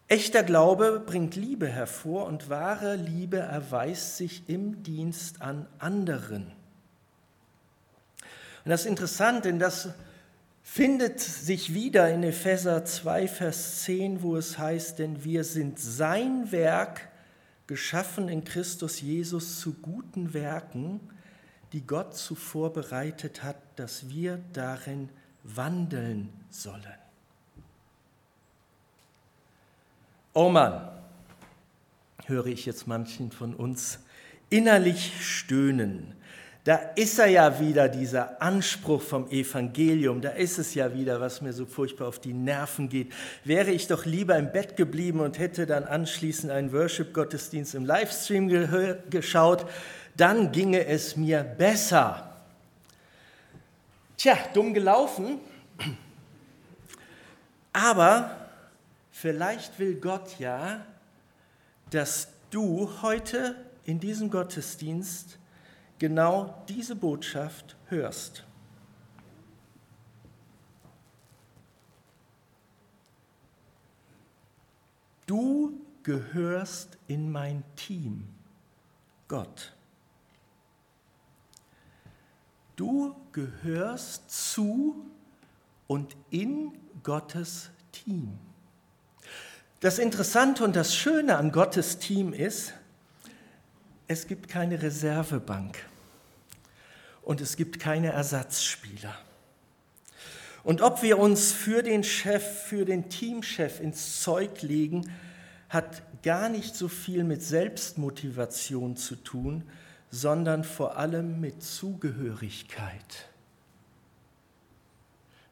Echter 0.08 0.42
Glaube 0.42 1.02
bringt 1.04 1.36
Liebe 1.36 1.68
hervor 1.68 2.24
und 2.24 2.48
wahre 2.48 2.96
Liebe 2.96 3.36
erweist 3.36 4.16
sich 4.16 4.48
im 4.48 4.82
Dienst 4.82 5.42
an 5.42 5.66
anderen. 5.78 6.44
Und 8.64 8.70
das 8.70 8.80
ist 8.80 8.86
interessant, 8.86 9.44
denn 9.44 9.58
das 9.58 9.90
findet 10.62 11.20
sich 11.20 11.74
wieder 11.74 12.10
in 12.10 12.22
Epheser 12.22 12.86
2, 12.86 13.28
Vers 13.28 13.82
10, 13.82 14.22
wo 14.22 14.38
es 14.38 14.56
heißt, 14.56 14.98
denn 14.98 15.24
wir 15.24 15.44
sind 15.44 15.78
sein 15.78 16.50
Werk, 16.52 17.10
geschaffen 17.66 18.30
in 18.30 18.44
Christus 18.44 19.02
Jesus 19.02 19.60
zu 19.60 19.74
guten 19.74 20.32
Werken, 20.32 21.00
die 21.74 21.86
Gott 21.86 22.16
zuvor 22.16 22.72
bereitet 22.72 23.42
hat, 23.42 23.58
dass 23.76 24.08
wir 24.08 24.40
darin 24.54 25.10
wandeln 25.44 26.32
sollen. 26.50 26.82
Oh 30.32 30.48
Mann, 30.48 30.88
höre 32.26 32.46
ich 32.46 32.66
jetzt 32.66 32.86
manchen 32.88 33.30
von 33.30 33.54
uns 33.54 34.00
innerlich 34.50 35.12
stöhnen. 35.20 36.14
Da 36.64 36.76
ist 36.96 37.18
er 37.18 37.26
ja 37.26 37.60
wieder, 37.60 37.90
dieser 37.90 38.40
Anspruch 38.40 39.02
vom 39.02 39.28
Evangelium. 39.28 40.22
Da 40.22 40.30
ist 40.30 40.58
es 40.58 40.74
ja 40.74 40.94
wieder, 40.94 41.20
was 41.20 41.42
mir 41.42 41.52
so 41.52 41.66
furchtbar 41.66 42.08
auf 42.08 42.18
die 42.18 42.32
Nerven 42.32 42.88
geht. 42.88 43.12
Wäre 43.44 43.70
ich 43.70 43.86
doch 43.86 44.06
lieber 44.06 44.36
im 44.38 44.50
Bett 44.50 44.74
geblieben 44.74 45.20
und 45.20 45.38
hätte 45.38 45.66
dann 45.66 45.84
anschließend 45.84 46.50
einen 46.50 46.72
Worship-Gottesdienst 46.72 47.74
im 47.74 47.84
Livestream 47.84 48.48
geschaut, 49.10 49.66
dann 50.16 50.52
ginge 50.52 50.86
es 50.86 51.16
mir 51.16 51.44
besser. 51.44 52.33
Tja, 54.16 54.36
dumm 54.52 54.74
gelaufen. 54.74 55.40
Aber 57.72 58.48
vielleicht 59.10 59.78
will 59.78 59.96
Gott 59.96 60.38
ja, 60.38 60.84
dass 61.90 62.28
du 62.50 62.90
heute 63.02 63.56
in 63.84 64.00
diesem 64.00 64.30
Gottesdienst 64.30 65.38
genau 65.98 66.64
diese 66.68 66.96
Botschaft 66.96 67.76
hörst. 67.86 68.44
Du 75.26 75.80
gehörst 76.02 76.98
in 77.08 77.32
mein 77.32 77.64
Team, 77.76 78.28
Gott. 79.26 79.72
Du 82.76 83.14
gehörst 83.32 84.30
zu 84.30 85.10
und 85.86 86.16
in 86.30 86.72
Gottes 87.02 87.70
Team. 87.92 88.38
Das 89.80 89.98
Interessante 89.98 90.64
und 90.64 90.74
das 90.74 90.96
Schöne 90.96 91.36
an 91.36 91.52
Gottes 91.52 91.98
Team 91.98 92.32
ist, 92.32 92.72
es 94.08 94.26
gibt 94.26 94.48
keine 94.48 94.82
Reservebank 94.82 95.78
und 97.22 97.40
es 97.40 97.56
gibt 97.56 97.78
keine 97.78 98.12
Ersatzspieler. 98.12 99.14
Und 100.62 100.80
ob 100.80 101.02
wir 101.02 101.18
uns 101.18 101.52
für 101.52 101.82
den 101.82 102.02
Chef, 102.02 102.42
für 102.64 102.84
den 102.84 103.10
Teamchef 103.10 103.80
ins 103.80 104.22
Zeug 104.22 104.62
legen, 104.62 105.10
hat 105.68 106.02
gar 106.22 106.48
nicht 106.48 106.74
so 106.74 106.88
viel 106.88 107.22
mit 107.22 107.42
Selbstmotivation 107.42 108.96
zu 108.96 109.16
tun, 109.16 109.64
sondern 110.14 110.62
vor 110.62 110.96
allem 110.96 111.40
mit 111.40 111.60
Zugehörigkeit. 111.60 113.28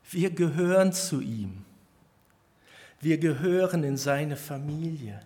Wir 0.08 0.30
gehören 0.30 0.92
zu 0.92 1.20
ihm. 1.20 1.64
Wir 3.00 3.18
gehören 3.18 3.82
in 3.82 3.96
seine 3.96 4.36
Familie. 4.36 5.20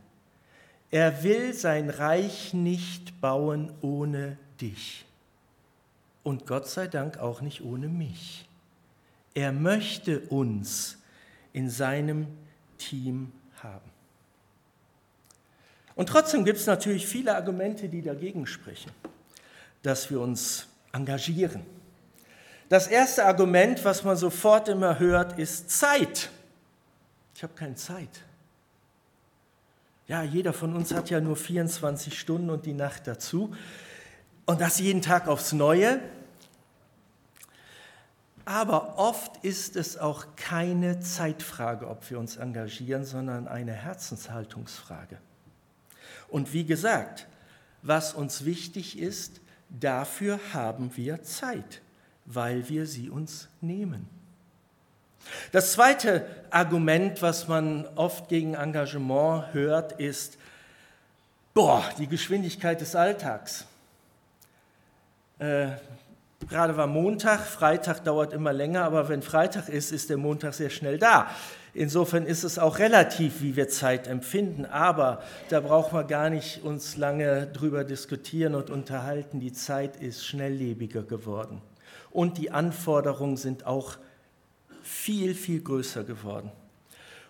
Er 0.90 1.22
will 1.22 1.52
sein 1.52 1.90
Reich 1.90 2.54
nicht 2.54 3.20
bauen 3.20 3.70
ohne 3.82 4.38
dich. 4.58 5.04
Und 6.22 6.46
Gott 6.46 6.66
sei 6.66 6.86
Dank 6.88 7.18
auch 7.18 7.42
nicht 7.42 7.62
ohne 7.62 7.88
mich. 7.88 8.48
Er 9.34 9.52
möchte 9.52 10.20
uns 10.20 10.96
in 11.52 11.68
seinem 11.68 12.26
Team 12.78 13.32
haben. 13.62 13.90
Und 15.94 16.08
trotzdem 16.08 16.46
gibt 16.46 16.58
es 16.58 16.66
natürlich 16.66 17.06
viele 17.06 17.36
Argumente, 17.36 17.90
die 17.90 18.00
dagegen 18.00 18.46
sprechen 18.46 18.90
dass 19.86 20.10
wir 20.10 20.20
uns 20.20 20.66
engagieren. 20.92 21.64
Das 22.68 22.88
erste 22.88 23.24
Argument, 23.24 23.84
was 23.84 24.02
man 24.02 24.16
sofort 24.16 24.68
immer 24.68 24.98
hört, 24.98 25.38
ist 25.38 25.70
Zeit. 25.70 26.30
Ich 27.36 27.44
habe 27.44 27.52
keine 27.54 27.76
Zeit. 27.76 28.24
Ja, 30.08 30.24
jeder 30.24 30.52
von 30.52 30.74
uns 30.74 30.92
hat 30.92 31.10
ja 31.10 31.20
nur 31.20 31.36
24 31.36 32.18
Stunden 32.18 32.50
und 32.50 32.66
die 32.66 32.72
Nacht 32.72 33.06
dazu. 33.06 33.54
Und 34.44 34.60
das 34.60 34.80
jeden 34.80 35.02
Tag 35.02 35.28
aufs 35.28 35.52
Neue. 35.52 36.00
Aber 38.44 38.98
oft 38.98 39.44
ist 39.44 39.76
es 39.76 39.96
auch 39.98 40.26
keine 40.34 40.98
Zeitfrage, 40.98 41.88
ob 41.88 42.10
wir 42.10 42.18
uns 42.18 42.36
engagieren, 42.36 43.04
sondern 43.04 43.46
eine 43.46 43.72
Herzenshaltungsfrage. 43.72 45.18
Und 46.28 46.52
wie 46.52 46.64
gesagt, 46.64 47.28
was 47.82 48.14
uns 48.14 48.44
wichtig 48.44 48.98
ist, 48.98 49.40
Dafür 49.68 50.38
haben 50.52 50.90
wir 50.96 51.22
Zeit, 51.22 51.82
weil 52.24 52.68
wir 52.68 52.86
sie 52.86 53.10
uns 53.10 53.48
nehmen. 53.60 54.08
Das 55.52 55.72
zweite 55.72 56.26
Argument, 56.50 57.20
was 57.22 57.48
man 57.48 57.86
oft 57.96 58.28
gegen 58.28 58.54
Engagement 58.54 59.52
hört, 59.52 59.92
ist, 59.92 60.38
boah, 61.52 61.84
die 61.98 62.06
Geschwindigkeit 62.06 62.80
des 62.80 62.94
Alltags. 62.94 63.66
Äh, 65.38 65.68
gerade 66.48 66.76
war 66.76 66.86
Montag, 66.86 67.40
Freitag 67.40 68.04
dauert 68.04 68.32
immer 68.32 68.52
länger, 68.52 68.84
aber 68.84 69.08
wenn 69.08 69.22
Freitag 69.22 69.68
ist, 69.68 69.90
ist 69.90 70.10
der 70.10 70.16
Montag 70.16 70.54
sehr 70.54 70.70
schnell 70.70 70.98
da. 70.98 71.30
Insofern 71.76 72.24
ist 72.24 72.42
es 72.42 72.58
auch 72.58 72.78
relativ, 72.78 73.42
wie 73.42 73.54
wir 73.54 73.68
Zeit 73.68 74.06
empfinden, 74.06 74.64
aber 74.64 75.22
da 75.50 75.60
brauchen 75.60 75.98
wir 75.98 76.04
gar 76.04 76.30
nicht 76.30 76.64
uns 76.64 76.96
lange 76.96 77.48
drüber 77.48 77.84
diskutieren 77.84 78.54
und 78.54 78.70
unterhalten. 78.70 79.40
Die 79.40 79.52
Zeit 79.52 79.96
ist 79.96 80.24
schnelllebiger 80.24 81.02
geworden 81.02 81.60
und 82.10 82.38
die 82.38 82.50
Anforderungen 82.50 83.36
sind 83.36 83.66
auch 83.66 83.98
viel, 84.82 85.34
viel 85.34 85.60
größer 85.60 86.04
geworden. 86.04 86.50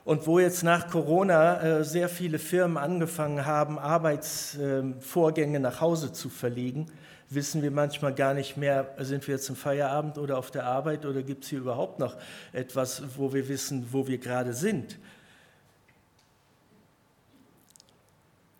Und 0.06 0.28
wo 0.28 0.38
jetzt 0.38 0.62
nach 0.62 0.88
Corona 0.88 1.60
äh, 1.80 1.84
sehr 1.84 2.08
viele 2.08 2.38
Firmen 2.38 2.76
angefangen 2.76 3.44
haben, 3.44 3.76
Arbeitsvorgänge 3.76 5.58
nach 5.58 5.80
Hause 5.80 6.12
zu 6.12 6.28
verlegen, 6.28 6.86
wissen 7.28 7.60
wir 7.60 7.72
manchmal 7.72 8.14
gar 8.14 8.32
nicht 8.32 8.56
mehr, 8.56 8.94
sind 9.00 9.26
wir 9.26 9.34
jetzt 9.34 9.48
im 9.48 9.56
Feierabend 9.56 10.16
oder 10.16 10.38
auf 10.38 10.52
der 10.52 10.64
Arbeit 10.64 11.06
oder 11.06 11.24
gibt 11.24 11.42
es 11.42 11.50
hier 11.50 11.58
überhaupt 11.58 11.98
noch 11.98 12.16
etwas, 12.52 13.02
wo 13.16 13.34
wir 13.34 13.48
wissen, 13.48 13.88
wo 13.90 14.06
wir 14.06 14.18
gerade 14.18 14.52
sind. 14.52 14.96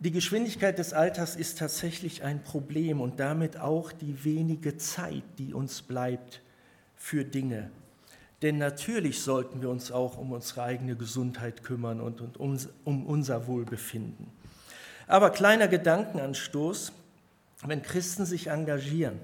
Die 0.00 0.10
Geschwindigkeit 0.10 0.80
des 0.80 0.92
Alters 0.92 1.36
ist 1.36 1.60
tatsächlich 1.60 2.24
ein 2.24 2.42
Problem 2.42 3.00
und 3.00 3.20
damit 3.20 3.56
auch 3.56 3.92
die 3.92 4.24
wenige 4.24 4.78
Zeit, 4.78 5.22
die 5.38 5.54
uns 5.54 5.82
bleibt 5.82 6.42
für 6.96 7.24
Dinge. 7.24 7.70
Denn 8.42 8.58
natürlich 8.58 9.22
sollten 9.22 9.62
wir 9.62 9.70
uns 9.70 9.90
auch 9.90 10.18
um 10.18 10.32
unsere 10.32 10.62
eigene 10.62 10.96
Gesundheit 10.96 11.62
kümmern 11.62 12.00
und, 12.00 12.20
und 12.20 12.36
um, 12.36 12.58
um 12.84 13.06
unser 13.06 13.46
Wohlbefinden. 13.46 14.30
Aber 15.06 15.30
kleiner 15.30 15.68
Gedankenanstoß, 15.68 16.92
wenn 17.64 17.82
Christen 17.82 18.26
sich 18.26 18.48
engagieren, 18.48 19.20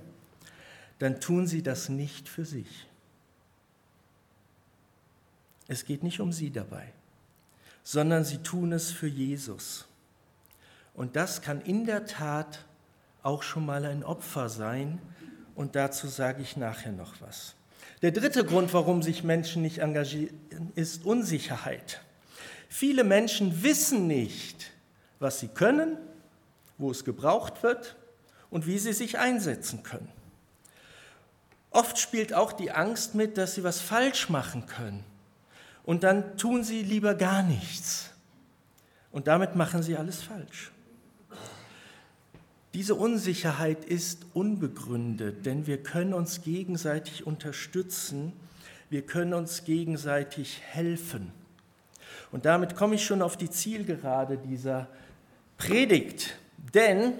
dann 0.98 1.20
tun 1.20 1.46
sie 1.46 1.62
das 1.62 1.88
nicht 1.88 2.28
für 2.28 2.44
sich. 2.44 2.86
Es 5.68 5.84
geht 5.84 6.02
nicht 6.02 6.20
um 6.20 6.32
sie 6.32 6.50
dabei, 6.50 6.92
sondern 7.82 8.24
sie 8.24 8.38
tun 8.38 8.72
es 8.72 8.92
für 8.92 9.08
Jesus. 9.08 9.86
Und 10.94 11.16
das 11.16 11.42
kann 11.42 11.60
in 11.60 11.86
der 11.86 12.06
Tat 12.06 12.64
auch 13.22 13.42
schon 13.42 13.66
mal 13.66 13.84
ein 13.84 14.04
Opfer 14.04 14.48
sein. 14.48 15.00
Und 15.54 15.76
dazu 15.76 16.08
sage 16.08 16.42
ich 16.42 16.56
nachher 16.56 16.92
noch 16.92 17.20
was. 17.20 17.54
Der 18.02 18.10
dritte 18.10 18.44
Grund, 18.44 18.74
warum 18.74 19.00
sich 19.00 19.22
Menschen 19.22 19.62
nicht 19.62 19.78
engagieren, 19.78 20.36
ist 20.74 21.06
Unsicherheit. 21.06 22.00
Viele 22.68 23.04
Menschen 23.04 23.62
wissen 23.62 24.08
nicht, 24.08 24.72
was 25.20 25.38
sie 25.38 25.48
können, 25.48 25.96
wo 26.78 26.90
es 26.90 27.04
gebraucht 27.04 27.62
wird 27.62 27.96
und 28.50 28.66
wie 28.66 28.78
sie 28.78 28.92
sich 28.92 29.20
einsetzen 29.20 29.84
können. 29.84 30.08
Oft 31.70 31.96
spielt 31.98 32.34
auch 32.34 32.52
die 32.52 32.72
Angst 32.72 33.14
mit, 33.14 33.38
dass 33.38 33.54
sie 33.54 33.62
was 33.62 33.80
falsch 33.80 34.28
machen 34.28 34.66
können. 34.66 35.04
Und 35.84 36.02
dann 36.02 36.36
tun 36.36 36.64
sie 36.64 36.82
lieber 36.82 37.14
gar 37.14 37.44
nichts. 37.44 38.10
Und 39.12 39.28
damit 39.28 39.54
machen 39.54 39.82
sie 39.82 39.96
alles 39.96 40.22
falsch. 40.22 40.71
Diese 42.74 42.94
Unsicherheit 42.94 43.84
ist 43.84 44.24
unbegründet, 44.32 45.44
denn 45.44 45.66
wir 45.66 45.82
können 45.82 46.14
uns 46.14 46.40
gegenseitig 46.40 47.26
unterstützen, 47.26 48.32
wir 48.88 49.02
können 49.02 49.34
uns 49.34 49.64
gegenseitig 49.64 50.60
helfen. 50.62 51.32
Und 52.30 52.46
damit 52.46 52.74
komme 52.74 52.94
ich 52.94 53.04
schon 53.04 53.20
auf 53.20 53.36
die 53.36 53.50
Zielgerade 53.50 54.38
dieser 54.38 54.88
Predigt. 55.58 56.34
Denn 56.74 57.12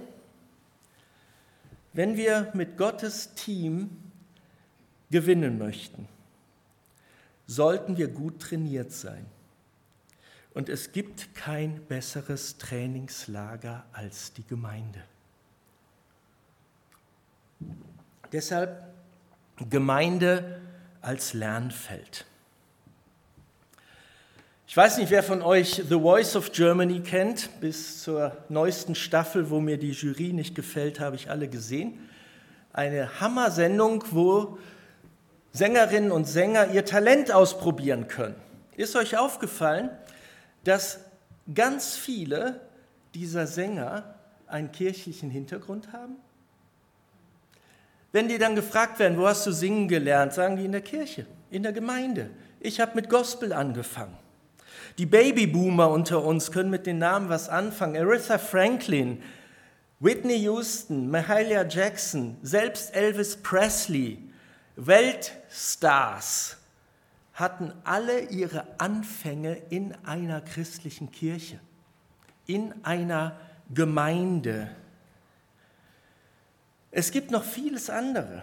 wenn 1.92 2.16
wir 2.16 2.50
mit 2.54 2.78
Gottes 2.78 3.34
Team 3.34 3.90
gewinnen 5.10 5.58
möchten, 5.58 6.08
sollten 7.46 7.98
wir 7.98 8.08
gut 8.08 8.40
trainiert 8.40 8.92
sein. 8.92 9.26
Und 10.54 10.70
es 10.70 10.92
gibt 10.92 11.34
kein 11.34 11.84
besseres 11.86 12.56
Trainingslager 12.56 13.84
als 13.92 14.32
die 14.32 14.46
Gemeinde. 14.46 15.02
Deshalb 18.32 18.82
Gemeinde 19.68 20.60
als 21.00 21.34
Lernfeld. 21.34 22.24
Ich 24.66 24.76
weiß 24.76 24.96
nicht, 24.96 25.10
wer 25.10 25.22
von 25.22 25.42
euch 25.42 25.82
The 25.86 26.00
Voice 26.00 26.34
of 26.34 26.52
Germany 26.52 27.00
kennt. 27.00 27.60
Bis 27.60 28.02
zur 28.02 28.34
neuesten 28.48 28.94
Staffel, 28.94 29.50
wo 29.50 29.60
mir 29.60 29.76
die 29.76 29.90
Jury 29.90 30.32
nicht 30.32 30.54
gefällt, 30.54 30.98
habe 30.98 31.16
ich 31.16 31.28
alle 31.28 31.48
gesehen. 31.48 32.08
Eine 32.72 33.20
Hammer-Sendung, 33.20 34.04
wo 34.12 34.58
Sängerinnen 35.52 36.10
und 36.10 36.26
Sänger 36.26 36.72
ihr 36.72 36.86
Talent 36.86 37.30
ausprobieren 37.32 38.08
können. 38.08 38.36
Ist 38.74 38.96
euch 38.96 39.18
aufgefallen, 39.18 39.90
dass 40.64 41.00
ganz 41.54 41.94
viele 41.94 42.60
dieser 43.14 43.46
Sänger 43.46 44.14
einen 44.46 44.72
kirchlichen 44.72 45.28
Hintergrund 45.28 45.92
haben? 45.92 46.16
Wenn 48.12 48.28
die 48.28 48.38
dann 48.38 48.54
gefragt 48.54 48.98
werden, 48.98 49.18
wo 49.18 49.26
hast 49.26 49.46
du 49.46 49.52
singen 49.52 49.88
gelernt, 49.88 50.34
sagen 50.34 50.56
die 50.56 50.66
in 50.66 50.72
der 50.72 50.82
Kirche, 50.82 51.26
in 51.50 51.62
der 51.62 51.72
Gemeinde. 51.72 52.30
Ich 52.60 52.78
habe 52.78 52.94
mit 52.94 53.08
Gospel 53.08 53.52
angefangen. 53.52 54.16
Die 54.98 55.06
Babyboomer 55.06 55.88
unter 55.88 56.22
uns 56.22 56.52
können 56.52 56.70
mit 56.70 56.86
den 56.86 56.98
Namen 56.98 57.30
was 57.30 57.48
anfangen. 57.48 57.96
Aretha 57.96 58.36
Franklin, 58.36 59.22
Whitney 60.00 60.38
Houston, 60.40 61.10
Mahalia 61.10 61.66
Jackson, 61.66 62.36
selbst 62.42 62.94
Elvis 62.94 63.36
Presley, 63.36 64.18
Weltstars 64.76 66.58
hatten 67.34 67.72
alle 67.84 68.20
ihre 68.28 68.66
Anfänge 68.78 69.56
in 69.70 69.94
einer 70.04 70.40
christlichen 70.40 71.10
Kirche, 71.10 71.58
in 72.46 72.74
einer 72.84 73.38
Gemeinde. 73.72 74.70
Es 76.92 77.10
gibt 77.10 77.30
noch 77.30 77.42
vieles 77.42 77.90
andere. 77.90 78.42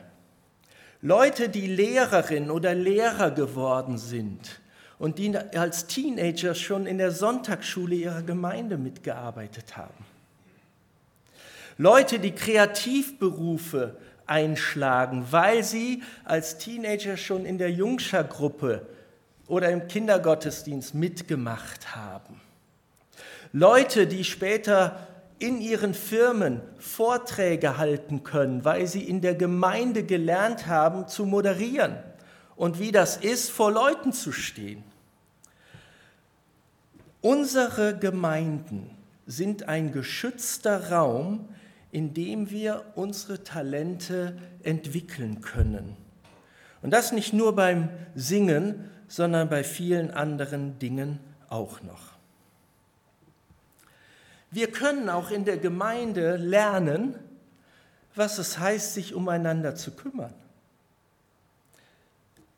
Leute, 1.02 1.48
die 1.48 1.68
Lehrerin 1.68 2.50
oder 2.50 2.74
Lehrer 2.76 3.32
geworden 3.32 3.98
sind 3.98 4.60
und 4.98 5.18
die 5.18 5.38
als 5.38 5.88
Teenager 5.88 6.56
schon 6.56 6.86
in 6.86 6.98
der 6.98 7.12
Sonntagsschule 7.12 7.96
ihrer 7.96 8.24
Gemeinde 8.24 8.78
mitgearbeitet 8.78 9.78
haben. 9.78 10.06
Leute, 11.78 12.20
die 12.20 12.32
Kreativberufe 12.32 13.96
einschlagen, 14.26 15.26
weil 15.30 15.64
sie 15.64 16.04
als 16.26 16.58
Teenager 16.58 17.16
schon 17.16 17.46
in 17.46 17.58
der 17.58 17.72
Jungschergruppe 17.72 18.86
oder 19.48 19.70
im 19.70 19.88
Kindergottesdienst 19.88 20.96
mitgemacht 20.96 21.96
haben. 21.96 22.42
Leute, 23.54 24.06
die 24.06 24.24
später 24.24 25.08
in 25.40 25.62
ihren 25.62 25.94
Firmen 25.94 26.62
Vorträge 26.78 27.78
halten 27.78 28.24
können, 28.24 28.66
weil 28.66 28.88
sie 28.88 29.04
in 29.04 29.22
der 29.22 29.36
Gemeinde 29.36 30.04
gelernt 30.04 30.68
haben 30.68 31.08
zu 31.08 31.26
moderieren 31.26 31.98
und 32.56 32.80
wie 32.80 32.92
das 32.92 33.18
ist, 33.18 33.50
vor 33.50 33.72
Leuten 33.72 34.12
zu 34.12 34.32
stehen. 34.32 34.84
Unsere 37.22 37.98
Gemeinden 37.98 38.92
sind 39.26 39.68
ein 39.70 39.92
geschützter 39.92 40.92
Raum, 40.92 41.48
in 41.92 42.14
dem 42.14 42.50
wir 42.50 42.84
unsere 42.96 43.44
Talente 43.44 44.38
entwickeln 44.64 45.42
können. 45.42 45.96
Und 46.82 46.92
das 46.92 47.12
nicht 47.12 47.34
nur 47.34 47.56
beim 47.56 47.90
Singen, 48.16 48.90
sondern 49.08 49.50
bei 49.50 49.64
vielen 49.64 50.12
anderen 50.12 50.80
Dingen 50.80 51.20
auch 51.50 51.82
noch. 51.82 52.19
Wir 54.52 54.72
können 54.72 55.10
auch 55.10 55.32
in 55.32 55.46
der 55.46 55.58
Gemeinde 55.58 56.38
lernen, 56.38 57.16
was 58.16 58.38
es 58.38 58.58
heißt, 58.58 58.94
sich 58.94 59.14
umeinander 59.14 59.76
zu 59.76 59.92
kümmern. 59.92 60.34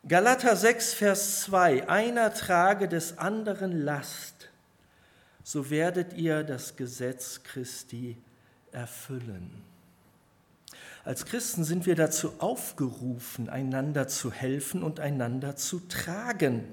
Galater 0.07 0.55
6, 0.55 0.93
Vers 0.93 1.41
2, 1.41 1.87
einer 1.87 2.33
trage 2.33 2.87
des 2.87 3.17
anderen 3.17 3.83
Last, 3.83 4.49
so 5.43 5.69
werdet 5.69 6.13
ihr 6.13 6.43
das 6.43 6.75
Gesetz 6.75 7.43
Christi 7.43 8.17
erfüllen. 8.71 9.63
Als 11.03 11.25
Christen 11.25 11.63
sind 11.63 11.85
wir 11.85 11.95
dazu 11.95 12.33
aufgerufen, 12.39 13.49
einander 13.49 14.07
zu 14.07 14.31
helfen 14.31 14.81
und 14.81 14.99
einander 14.99 15.55
zu 15.55 15.79
tragen. 15.81 16.63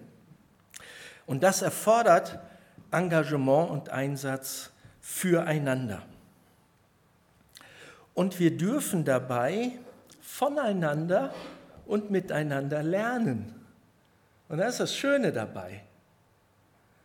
Und 1.27 1.43
das 1.43 1.63
erfordert 1.63 2.39
Engagement 2.91 3.71
und 3.71 3.89
Einsatz 3.91 4.71
füreinander. 5.09 6.03
Und 8.13 8.39
wir 8.39 8.57
dürfen 8.57 9.07
dabei 9.07 9.73
voneinander 10.21 11.35
und 11.87 12.11
miteinander 12.11 12.83
lernen. 12.83 13.55
Und 14.51 14.59
das 14.59 14.75
ist 14.75 14.81
das 14.81 14.97
Schöne 14.97 15.33
dabei, 15.33 15.83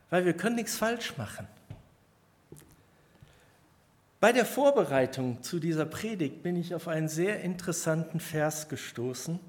weil 0.10 0.26
wir 0.26 0.34
können 0.34 0.58
nichts 0.58 0.76
falsch 0.76 1.18
machen. 1.18 1.48
Bei 4.20 4.34
der 4.34 4.46
Vorbereitung 4.46 5.42
zu 5.42 5.60
dieser 5.60 5.86
Predigt 5.86 6.44
bin 6.44 6.58
ich 6.58 6.76
auf 6.76 6.90
einen 6.90 7.08
sehr 7.08 7.42
interessanten 7.42 8.20
Vers 8.20 8.68
gestoßen 8.68 9.40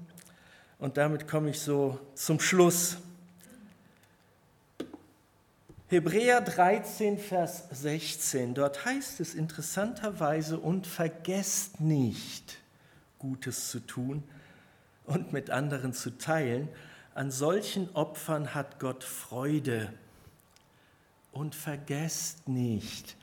und 0.79 0.97
damit 0.97 1.27
komme 1.27 1.49
ich 1.49 1.59
so 1.59 1.99
zum 2.13 2.39
Schluss. 2.39 2.97
Hebräer 5.87 6.41
13, 6.41 7.19
Vers 7.19 7.65
16, 7.69 8.55
dort 8.55 8.85
heißt 8.85 9.19
es 9.19 9.35
interessanterweise, 9.35 10.59
und 10.59 10.87
vergesst 10.87 11.79
nicht, 11.79 12.57
Gutes 13.19 13.69
zu 13.69 13.79
tun 13.79 14.23
und 15.05 15.31
mit 15.31 15.51
anderen 15.51 15.93
zu 15.93 16.17
teilen. 16.17 16.69
An 17.13 17.29
solchen 17.29 17.93
Opfern 17.95 18.55
hat 18.55 18.79
Gott 18.79 19.03
Freude. 19.03 19.93
Und 21.31 21.53
vergesst 21.53 22.47
nicht, 22.47 23.15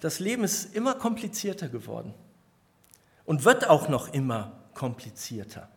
das 0.00 0.18
Leben 0.18 0.44
ist 0.44 0.74
immer 0.74 0.94
komplizierter 0.96 1.68
geworden 1.68 2.12
und 3.24 3.44
wird 3.44 3.68
auch 3.70 3.88
noch 3.88 4.12
immer 4.12 4.64
komplizierter. 4.74 5.68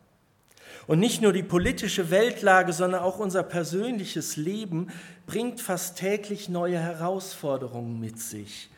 Und 0.86 0.98
nicht 0.98 1.22
nur 1.22 1.32
die 1.32 1.42
politische 1.42 2.10
Weltlage, 2.10 2.72
sondern 2.72 3.02
auch 3.02 3.18
unser 3.18 3.42
persönliches 3.42 4.36
Leben 4.36 4.88
bringt 5.26 5.60
fast 5.60 5.96
täglich 5.96 6.48
neue 6.48 6.78
Herausforderungen 6.78 8.00
mit 8.00 8.20
sich. 8.20 8.68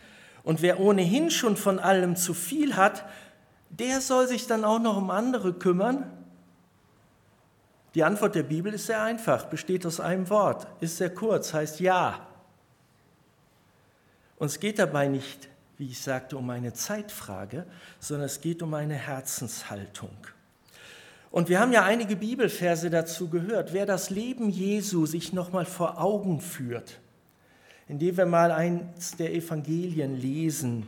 Und 0.43 0.61
wer 0.61 0.81
ohnehin 0.81 1.31
schon 1.31 1.57
von 1.57 1.79
allem 1.79 2.17
zu 2.17 2.35
viel 2.35 2.77
hat, 2.77 3.05
der 3.71 4.01
soll 4.01 4.29
sich 4.29 4.47
dann 4.47 4.65
auch 4.65 4.79
noch 4.79 4.97
um 4.97 5.11
andere 5.11 5.55
kümmern? 5.55 6.11
Die 7.95 8.05
Antwort 8.05 8.35
der 8.35 8.43
Bibel 8.43 8.75
ist 8.75 8.87
sehr 8.87 9.03
einfach, 9.03 9.47
besteht 9.47 9.87
aus 9.87 10.01
einem 10.01 10.29
Wort, 10.29 10.67
ist 10.81 10.99
sehr 10.99 11.15
kurz, 11.15 11.55
heißt 11.55 11.81
ja. 11.81 12.27
Und 14.37 14.47
es 14.47 14.61
geht 14.61 14.79
dabei 14.79 15.09
nicht, 15.09 15.49
wie 15.79 15.87
ich 15.87 16.03
sagte, 16.03 16.37
um 16.37 16.51
eine 16.51 16.73
Zeitfrage, 16.73 17.65
sondern 18.01 18.27
es 18.27 18.41
geht 18.41 18.63
um 18.63 18.75
eine 18.75 18.95
Herzenshaltung. 18.95 20.17
Und 21.35 21.49
wir 21.49 21.59
haben 21.59 21.73
ja 21.73 21.83
einige 21.83 22.15
Bibelverse 22.15 22.91
dazu 22.91 23.29
gehört. 23.29 23.73
Wer 23.73 23.87
das 23.87 24.09
Leben 24.09 24.51
Jesu 24.51 25.05
sich 25.05 25.33
nochmal 25.33 25.65
vor 25.65 26.01
Augen 26.01 26.41
führt, 26.41 27.01
indem 27.89 28.19
wir 28.19 28.27
mal 28.27 28.53
eins 28.53 29.17
der 29.17 29.35
Evangelien 29.35 30.17
lesen, 30.17 30.87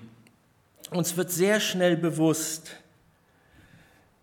uns 0.92 1.16
wird 1.16 1.32
sehr 1.32 1.58
schnell 1.58 1.96
bewusst, 1.96 2.76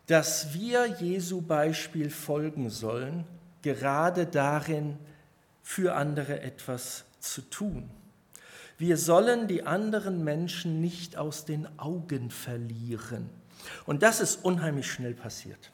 dass 0.08 0.54
wir 0.54 0.86
Jesu 0.86 1.42
Beispiel 1.42 2.10
folgen 2.10 2.70
sollen, 2.70 3.26
gerade 3.62 4.26
darin, 4.26 4.98
für 5.62 5.94
andere 5.94 6.40
etwas 6.40 7.04
zu 7.20 7.42
tun. 7.42 7.90
Wir 8.78 8.96
sollen 8.96 9.50
die 9.50 9.64
anderen 9.64 10.24
Menschen 10.24 10.80
nicht 10.80 11.18
aus 11.18 11.44
den 11.44 11.68
Augen 11.78 12.30
verlieren. 12.30 13.30
Und 13.86 14.04
das 14.04 14.22
ist 14.22 14.46
unheimlich 14.46 14.90
schnell 14.90 15.16
passiert. 15.16 15.73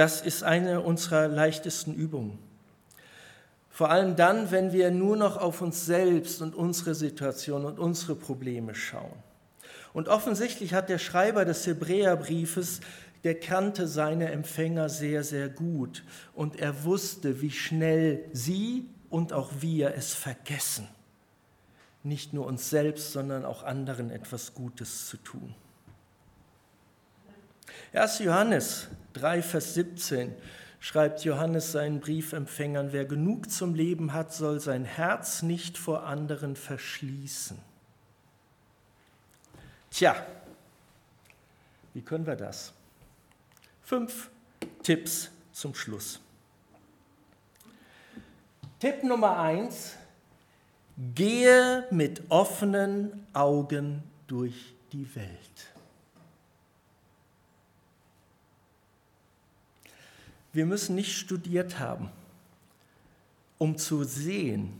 Das 0.00 0.22
ist 0.22 0.44
eine 0.44 0.80
unserer 0.80 1.28
leichtesten 1.28 1.92
Übungen. 1.92 2.38
Vor 3.68 3.90
allem 3.90 4.16
dann, 4.16 4.50
wenn 4.50 4.72
wir 4.72 4.90
nur 4.90 5.14
noch 5.14 5.36
auf 5.36 5.60
uns 5.60 5.84
selbst 5.84 6.40
und 6.40 6.54
unsere 6.54 6.94
Situation 6.94 7.66
und 7.66 7.78
unsere 7.78 8.14
Probleme 8.14 8.74
schauen. 8.74 9.12
Und 9.92 10.08
offensichtlich 10.08 10.72
hat 10.72 10.88
der 10.88 10.96
Schreiber 10.96 11.44
des 11.44 11.66
Hebräerbriefes, 11.66 12.80
der 13.24 13.38
kannte 13.38 13.86
seine 13.86 14.30
Empfänger 14.30 14.88
sehr, 14.88 15.22
sehr 15.22 15.50
gut. 15.50 16.02
Und 16.32 16.58
er 16.58 16.84
wusste, 16.84 17.42
wie 17.42 17.50
schnell 17.50 18.24
sie 18.32 18.88
und 19.10 19.34
auch 19.34 19.50
wir 19.60 19.92
es 19.96 20.14
vergessen, 20.14 20.88
nicht 22.04 22.32
nur 22.32 22.46
uns 22.46 22.70
selbst, 22.70 23.12
sondern 23.12 23.44
auch 23.44 23.64
anderen 23.64 24.10
etwas 24.10 24.54
Gutes 24.54 25.08
zu 25.08 25.18
tun. 25.18 25.54
1. 27.92 28.20
Johannes 28.20 28.88
3, 29.14 29.42
Vers 29.42 29.74
17 29.74 30.34
schreibt 30.80 31.24
Johannes 31.24 31.72
seinen 31.72 32.00
Briefempfängern, 32.00 32.92
wer 32.92 33.04
genug 33.04 33.50
zum 33.50 33.74
Leben 33.74 34.12
hat, 34.12 34.32
soll 34.32 34.60
sein 34.60 34.84
Herz 34.84 35.42
nicht 35.42 35.76
vor 35.76 36.04
anderen 36.04 36.56
verschließen. 36.56 37.58
Tja, 39.90 40.16
wie 41.92 42.02
können 42.02 42.26
wir 42.26 42.36
das? 42.36 42.72
Fünf 43.82 44.30
Tipps 44.82 45.30
zum 45.52 45.74
Schluss. 45.74 46.20
Tipp 48.78 49.02
Nummer 49.02 49.38
eins, 49.38 49.96
gehe 51.14 51.86
mit 51.90 52.22
offenen 52.30 53.26
Augen 53.34 54.02
durch 54.26 54.74
die 54.92 55.14
Welt. 55.14 55.69
Wir 60.52 60.66
müssen 60.66 60.96
nicht 60.96 61.16
studiert 61.16 61.78
haben, 61.78 62.10
um 63.58 63.76
zu 63.78 64.04
sehen, 64.04 64.72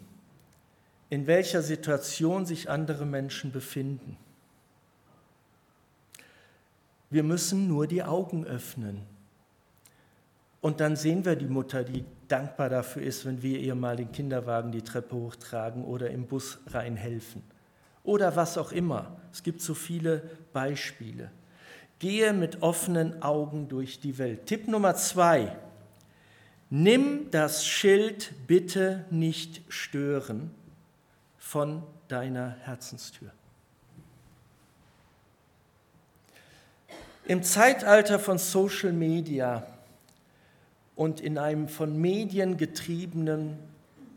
in 1.11 1.27
welcher 1.27 1.63
Situation 1.63 2.47
sich 2.47 2.71
andere 2.71 3.05
Menschen 3.05 3.53
befinden. 3.53 4.17
Wir 7.11 7.25
müssen 7.25 7.67
nur 7.67 7.87
die 7.87 8.03
Augen 8.03 8.45
öffnen. 8.45 9.03
Und 10.61 10.81
dann 10.81 10.95
sehen 10.95 11.25
wir 11.25 11.37
die 11.37 11.47
Mutter, 11.47 11.83
die 11.83 12.05
dankbar 12.29 12.69
dafür 12.69 13.03
ist, 13.03 13.25
wenn 13.25 13.43
wir 13.43 13.59
ihr 13.59 13.75
mal 13.75 13.97
den 13.97 14.13
Kinderwagen 14.13 14.71
die 14.71 14.83
Treppe 14.83 15.17
hochtragen 15.17 15.85
oder 15.85 16.11
im 16.11 16.27
Bus 16.27 16.59
reinhelfen. 16.69 17.43
Oder 18.05 18.37
was 18.37 18.57
auch 18.59 18.71
immer. 18.71 19.17
Es 19.33 19.43
gibt 19.43 19.61
so 19.61 19.75
viele 19.75 20.23
Beispiele. 20.53 21.31
Gehe 22.01 22.33
mit 22.33 22.63
offenen 22.63 23.23
Augen 23.23 23.69
durch 23.69 24.01
die 24.01 24.19
Welt. 24.19 24.47
Tipp 24.47 24.67
Nummer 24.67 24.97
zwei. 24.97 25.57
Nimm 26.71 27.31
das 27.31 27.67
Schild 27.67 28.33
bitte 28.47 29.05
nicht 29.11 29.63
stören 29.69 30.51
von 31.37 31.83
deiner 32.09 32.57
Herzenstür. 32.63 33.31
Im 37.27 37.43
Zeitalter 37.43 38.19
von 38.19 38.39
Social 38.39 38.93
Media 38.93 39.67
und 40.97 41.21
in 41.21 41.39
einem 41.39 41.69
von 41.69 42.01
Medien 42.01 42.57
getriebenen 42.57 43.59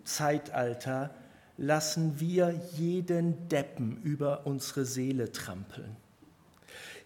Zeitalter 0.03 1.13
lassen 1.57 2.19
wir 2.19 2.59
jeden 2.75 3.49
Deppen 3.49 4.01
über 4.03 4.45
unsere 4.45 4.85
Seele 4.85 5.31
trampeln. 5.31 6.02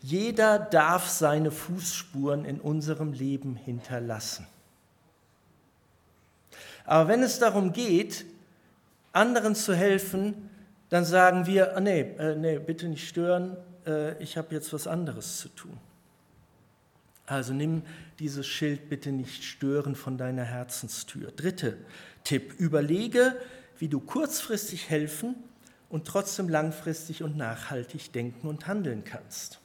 Jeder 0.01 0.59
darf 0.59 1.07
seine 1.07 1.51
Fußspuren 1.51 2.45
in 2.45 2.59
unserem 2.59 3.13
Leben 3.13 3.55
hinterlassen. 3.55 4.47
Aber 6.85 7.09
wenn 7.09 7.23
es 7.23 7.39
darum 7.39 7.73
geht, 7.73 8.25
anderen 9.11 9.55
zu 9.55 9.75
helfen, 9.75 10.49
dann 10.89 11.03
sagen 11.03 11.45
wir, 11.45 11.75
ah, 11.75 11.79
nee, 11.81 12.01
äh, 12.17 12.35
nee, 12.35 12.59
bitte 12.59 12.87
nicht 12.87 13.07
stören, 13.07 13.57
äh, 13.85 14.21
ich 14.23 14.37
habe 14.37 14.55
jetzt 14.55 14.71
was 14.71 14.87
anderes 14.87 15.39
zu 15.39 15.49
tun. 15.49 15.77
Also 17.25 17.53
nimm 17.53 17.81
dieses 18.19 18.47
Schild 18.47 18.89
bitte 18.89 19.11
nicht 19.11 19.43
stören 19.43 19.95
von 19.95 20.17
deiner 20.17 20.45
Herzenstür. 20.45 21.31
Dritter 21.31 21.73
Tipp, 22.23 22.53
überlege, 22.57 23.35
wie 23.79 23.89
du 23.89 23.99
kurzfristig 23.99 24.89
helfen 24.89 25.35
und 25.89 26.05
trotzdem 26.05 26.49
langfristig 26.49 27.23
und 27.23 27.37
nachhaltig 27.37 28.11
denken 28.11 28.47
und 28.47 28.67
handeln 28.67 29.03
kannst. 29.03 29.59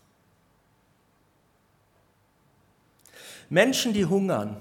Menschen, 3.52 3.92
die 3.92 4.06
hungern, 4.06 4.56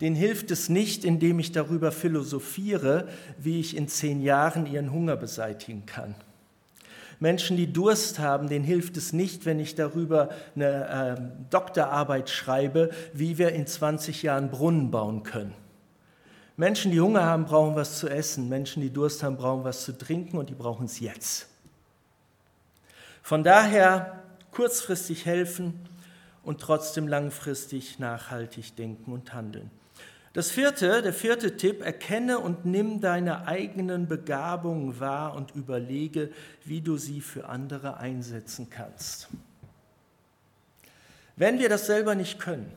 denen 0.00 0.16
hilft 0.16 0.50
es 0.50 0.70
nicht, 0.70 1.04
indem 1.04 1.38
ich 1.38 1.52
darüber 1.52 1.92
philosophiere, 1.92 3.08
wie 3.36 3.60
ich 3.60 3.76
in 3.76 3.88
zehn 3.88 4.22
Jahren 4.22 4.64
ihren 4.64 4.90
Hunger 4.90 5.16
beseitigen 5.16 5.84
kann. 5.84 6.14
Menschen, 7.20 7.58
die 7.58 7.70
Durst 7.70 8.20
haben, 8.20 8.48
denen 8.48 8.64
hilft 8.64 8.96
es 8.96 9.12
nicht, 9.12 9.44
wenn 9.44 9.60
ich 9.60 9.74
darüber 9.74 10.30
eine 10.56 11.18
äh, 11.18 11.50
Doktorarbeit 11.50 12.30
schreibe, 12.30 12.88
wie 13.12 13.36
wir 13.36 13.52
in 13.52 13.66
20 13.66 14.22
Jahren 14.22 14.50
Brunnen 14.50 14.90
bauen 14.90 15.22
können. 15.22 15.52
Menschen, 16.56 16.90
die 16.90 17.02
Hunger 17.02 17.24
haben, 17.24 17.44
brauchen 17.44 17.76
was 17.76 17.98
zu 17.98 18.08
essen. 18.08 18.48
Menschen, 18.48 18.80
die 18.80 18.90
Durst 18.90 19.22
haben, 19.22 19.36
brauchen 19.36 19.64
was 19.64 19.84
zu 19.84 19.92
trinken 19.92 20.38
und 20.38 20.48
die 20.48 20.54
brauchen 20.54 20.86
es 20.86 21.00
jetzt. 21.00 21.48
Von 23.22 23.44
daher 23.44 24.22
kurzfristig 24.52 25.26
helfen 25.26 25.74
und 26.48 26.62
trotzdem 26.62 27.06
langfristig 27.06 27.98
nachhaltig 27.98 28.74
denken 28.74 29.12
und 29.12 29.34
handeln. 29.34 29.70
Das 30.32 30.50
vierte, 30.50 31.02
der 31.02 31.12
vierte 31.12 31.58
Tipp, 31.58 31.82
erkenne 31.82 32.38
und 32.38 32.64
nimm 32.64 33.02
deine 33.02 33.46
eigenen 33.46 34.08
Begabungen 34.08 34.98
wahr 34.98 35.34
und 35.34 35.54
überlege, 35.54 36.30
wie 36.64 36.80
du 36.80 36.96
sie 36.96 37.20
für 37.20 37.50
andere 37.50 37.98
einsetzen 37.98 38.70
kannst. 38.70 39.28
Wenn 41.36 41.58
wir 41.58 41.68
das 41.68 41.84
selber 41.84 42.14
nicht 42.14 42.40
können, 42.40 42.72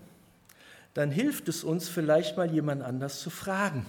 dann 0.94 1.10
hilft 1.10 1.48
es 1.48 1.64
uns 1.64 1.88
vielleicht 1.88 2.36
mal 2.36 2.52
jemand 2.52 2.82
anders 2.82 3.22
zu 3.22 3.30
fragen. 3.30 3.86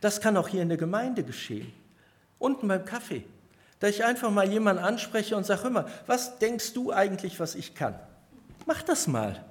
Das 0.00 0.20
kann 0.20 0.36
auch 0.36 0.46
hier 0.46 0.62
in 0.62 0.68
der 0.68 0.78
Gemeinde 0.78 1.24
geschehen, 1.24 1.72
unten 2.38 2.68
beim 2.68 2.84
Kaffee, 2.84 3.24
da 3.80 3.88
ich 3.88 4.04
einfach 4.04 4.30
mal 4.30 4.48
jemanden 4.48 4.84
anspreche 4.84 5.36
und 5.36 5.44
sage, 5.44 5.64
hör 5.64 5.70
mal, 5.70 5.86
was 6.06 6.38
denkst 6.38 6.72
du 6.72 6.92
eigentlich, 6.92 7.40
was 7.40 7.56
ich 7.56 7.74
kann? 7.74 7.98
Mach 8.66 8.82
das 8.82 9.06
mal. 9.06 9.44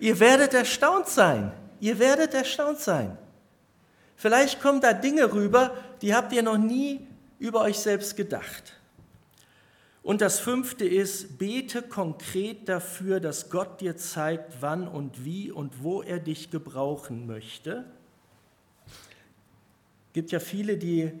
Ihr 0.00 0.20
werdet 0.20 0.54
erstaunt 0.54 1.08
sein. 1.08 1.52
Ihr 1.80 1.98
werdet 1.98 2.34
erstaunt 2.34 2.78
sein. 2.78 3.16
Vielleicht 4.16 4.60
kommen 4.60 4.80
da 4.80 4.92
Dinge 4.92 5.32
rüber, 5.32 5.76
die 6.02 6.14
habt 6.14 6.32
ihr 6.32 6.42
noch 6.42 6.58
nie 6.58 7.06
über 7.38 7.60
euch 7.62 7.78
selbst 7.78 8.16
gedacht. 8.16 8.74
Und 10.02 10.20
das 10.20 10.40
fünfte 10.40 10.86
ist, 10.86 11.38
bete 11.38 11.82
konkret 11.82 12.68
dafür, 12.68 13.20
dass 13.20 13.50
Gott 13.50 13.80
dir 13.80 13.96
zeigt, 13.96 14.54
wann 14.60 14.88
und 14.88 15.24
wie 15.24 15.50
und 15.50 15.82
wo 15.82 16.02
er 16.02 16.18
dich 16.18 16.50
gebrauchen 16.50 17.26
möchte. 17.26 17.84
Es 18.86 20.14
gibt 20.14 20.32
ja 20.32 20.40
viele, 20.40 20.78
die 20.78 21.12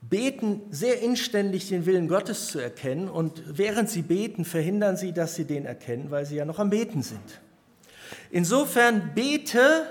beten 0.00 0.62
sehr 0.70 1.00
inständig 1.02 1.68
den 1.68 1.86
Willen 1.86 2.08
Gottes 2.08 2.48
zu 2.48 2.58
erkennen 2.58 3.08
und 3.08 3.42
während 3.46 3.90
sie 3.90 4.02
beten, 4.02 4.44
verhindern 4.44 4.96
sie, 4.96 5.12
dass 5.12 5.34
sie 5.34 5.44
den 5.44 5.64
erkennen, 5.64 6.10
weil 6.10 6.26
sie 6.26 6.36
ja 6.36 6.44
noch 6.44 6.58
am 6.58 6.70
Beten 6.70 7.02
sind. 7.02 7.40
Insofern 8.30 9.14
bete, 9.14 9.84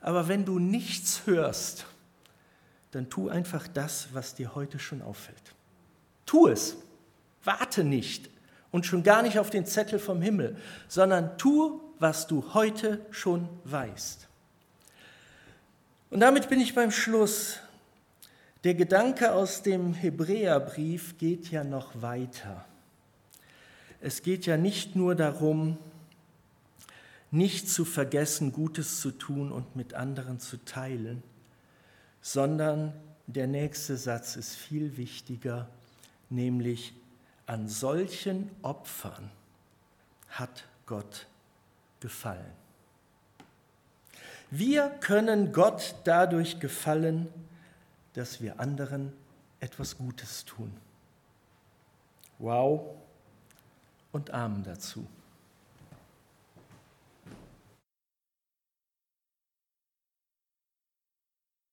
aber 0.00 0.28
wenn 0.28 0.44
du 0.44 0.58
nichts 0.58 1.22
hörst, 1.26 1.86
dann 2.92 3.10
tu 3.10 3.28
einfach 3.28 3.66
das, 3.66 4.08
was 4.12 4.34
dir 4.34 4.54
heute 4.54 4.78
schon 4.78 5.02
auffällt. 5.02 5.54
Tu 6.26 6.48
es. 6.48 6.76
Warte 7.42 7.84
nicht 7.84 8.30
und 8.70 8.86
schon 8.86 9.02
gar 9.02 9.22
nicht 9.22 9.38
auf 9.38 9.50
den 9.50 9.66
Zettel 9.66 9.98
vom 9.98 10.22
Himmel, 10.22 10.56
sondern 10.88 11.36
tu, 11.38 11.80
was 11.98 12.26
du 12.26 12.54
heute 12.54 13.04
schon 13.10 13.48
weißt. 13.64 14.28
Und 16.10 16.20
damit 16.20 16.48
bin 16.48 16.60
ich 16.60 16.74
beim 16.74 16.90
Schluss. 16.90 17.58
Der 18.64 18.74
Gedanke 18.74 19.34
aus 19.34 19.60
dem 19.60 19.92
Hebräerbrief 19.92 21.18
geht 21.18 21.50
ja 21.50 21.64
noch 21.64 22.00
weiter. 22.00 22.64
Es 24.00 24.22
geht 24.22 24.46
ja 24.46 24.56
nicht 24.56 24.96
nur 24.96 25.14
darum, 25.14 25.76
nicht 27.30 27.68
zu 27.68 27.84
vergessen, 27.84 28.52
Gutes 28.52 29.02
zu 29.02 29.10
tun 29.10 29.52
und 29.52 29.76
mit 29.76 29.92
anderen 29.92 30.40
zu 30.40 30.56
teilen, 30.64 31.22
sondern 32.22 32.94
der 33.26 33.48
nächste 33.48 33.98
Satz 33.98 34.34
ist 34.34 34.54
viel 34.54 34.96
wichtiger, 34.96 35.68
nämlich 36.30 36.94
an 37.44 37.68
solchen 37.68 38.50
Opfern 38.62 39.30
hat 40.30 40.64
Gott 40.86 41.26
gefallen. 42.00 42.52
Wir 44.50 44.88
können 45.00 45.52
Gott 45.52 45.96
dadurch 46.04 46.60
gefallen, 46.60 47.28
dass 48.14 48.40
wir 48.40 48.58
anderen 48.58 49.12
etwas 49.60 49.98
Gutes 49.98 50.44
tun. 50.44 50.72
Wow 52.38 52.96
und 54.12 54.30
Amen 54.30 54.64
dazu. 54.64 55.06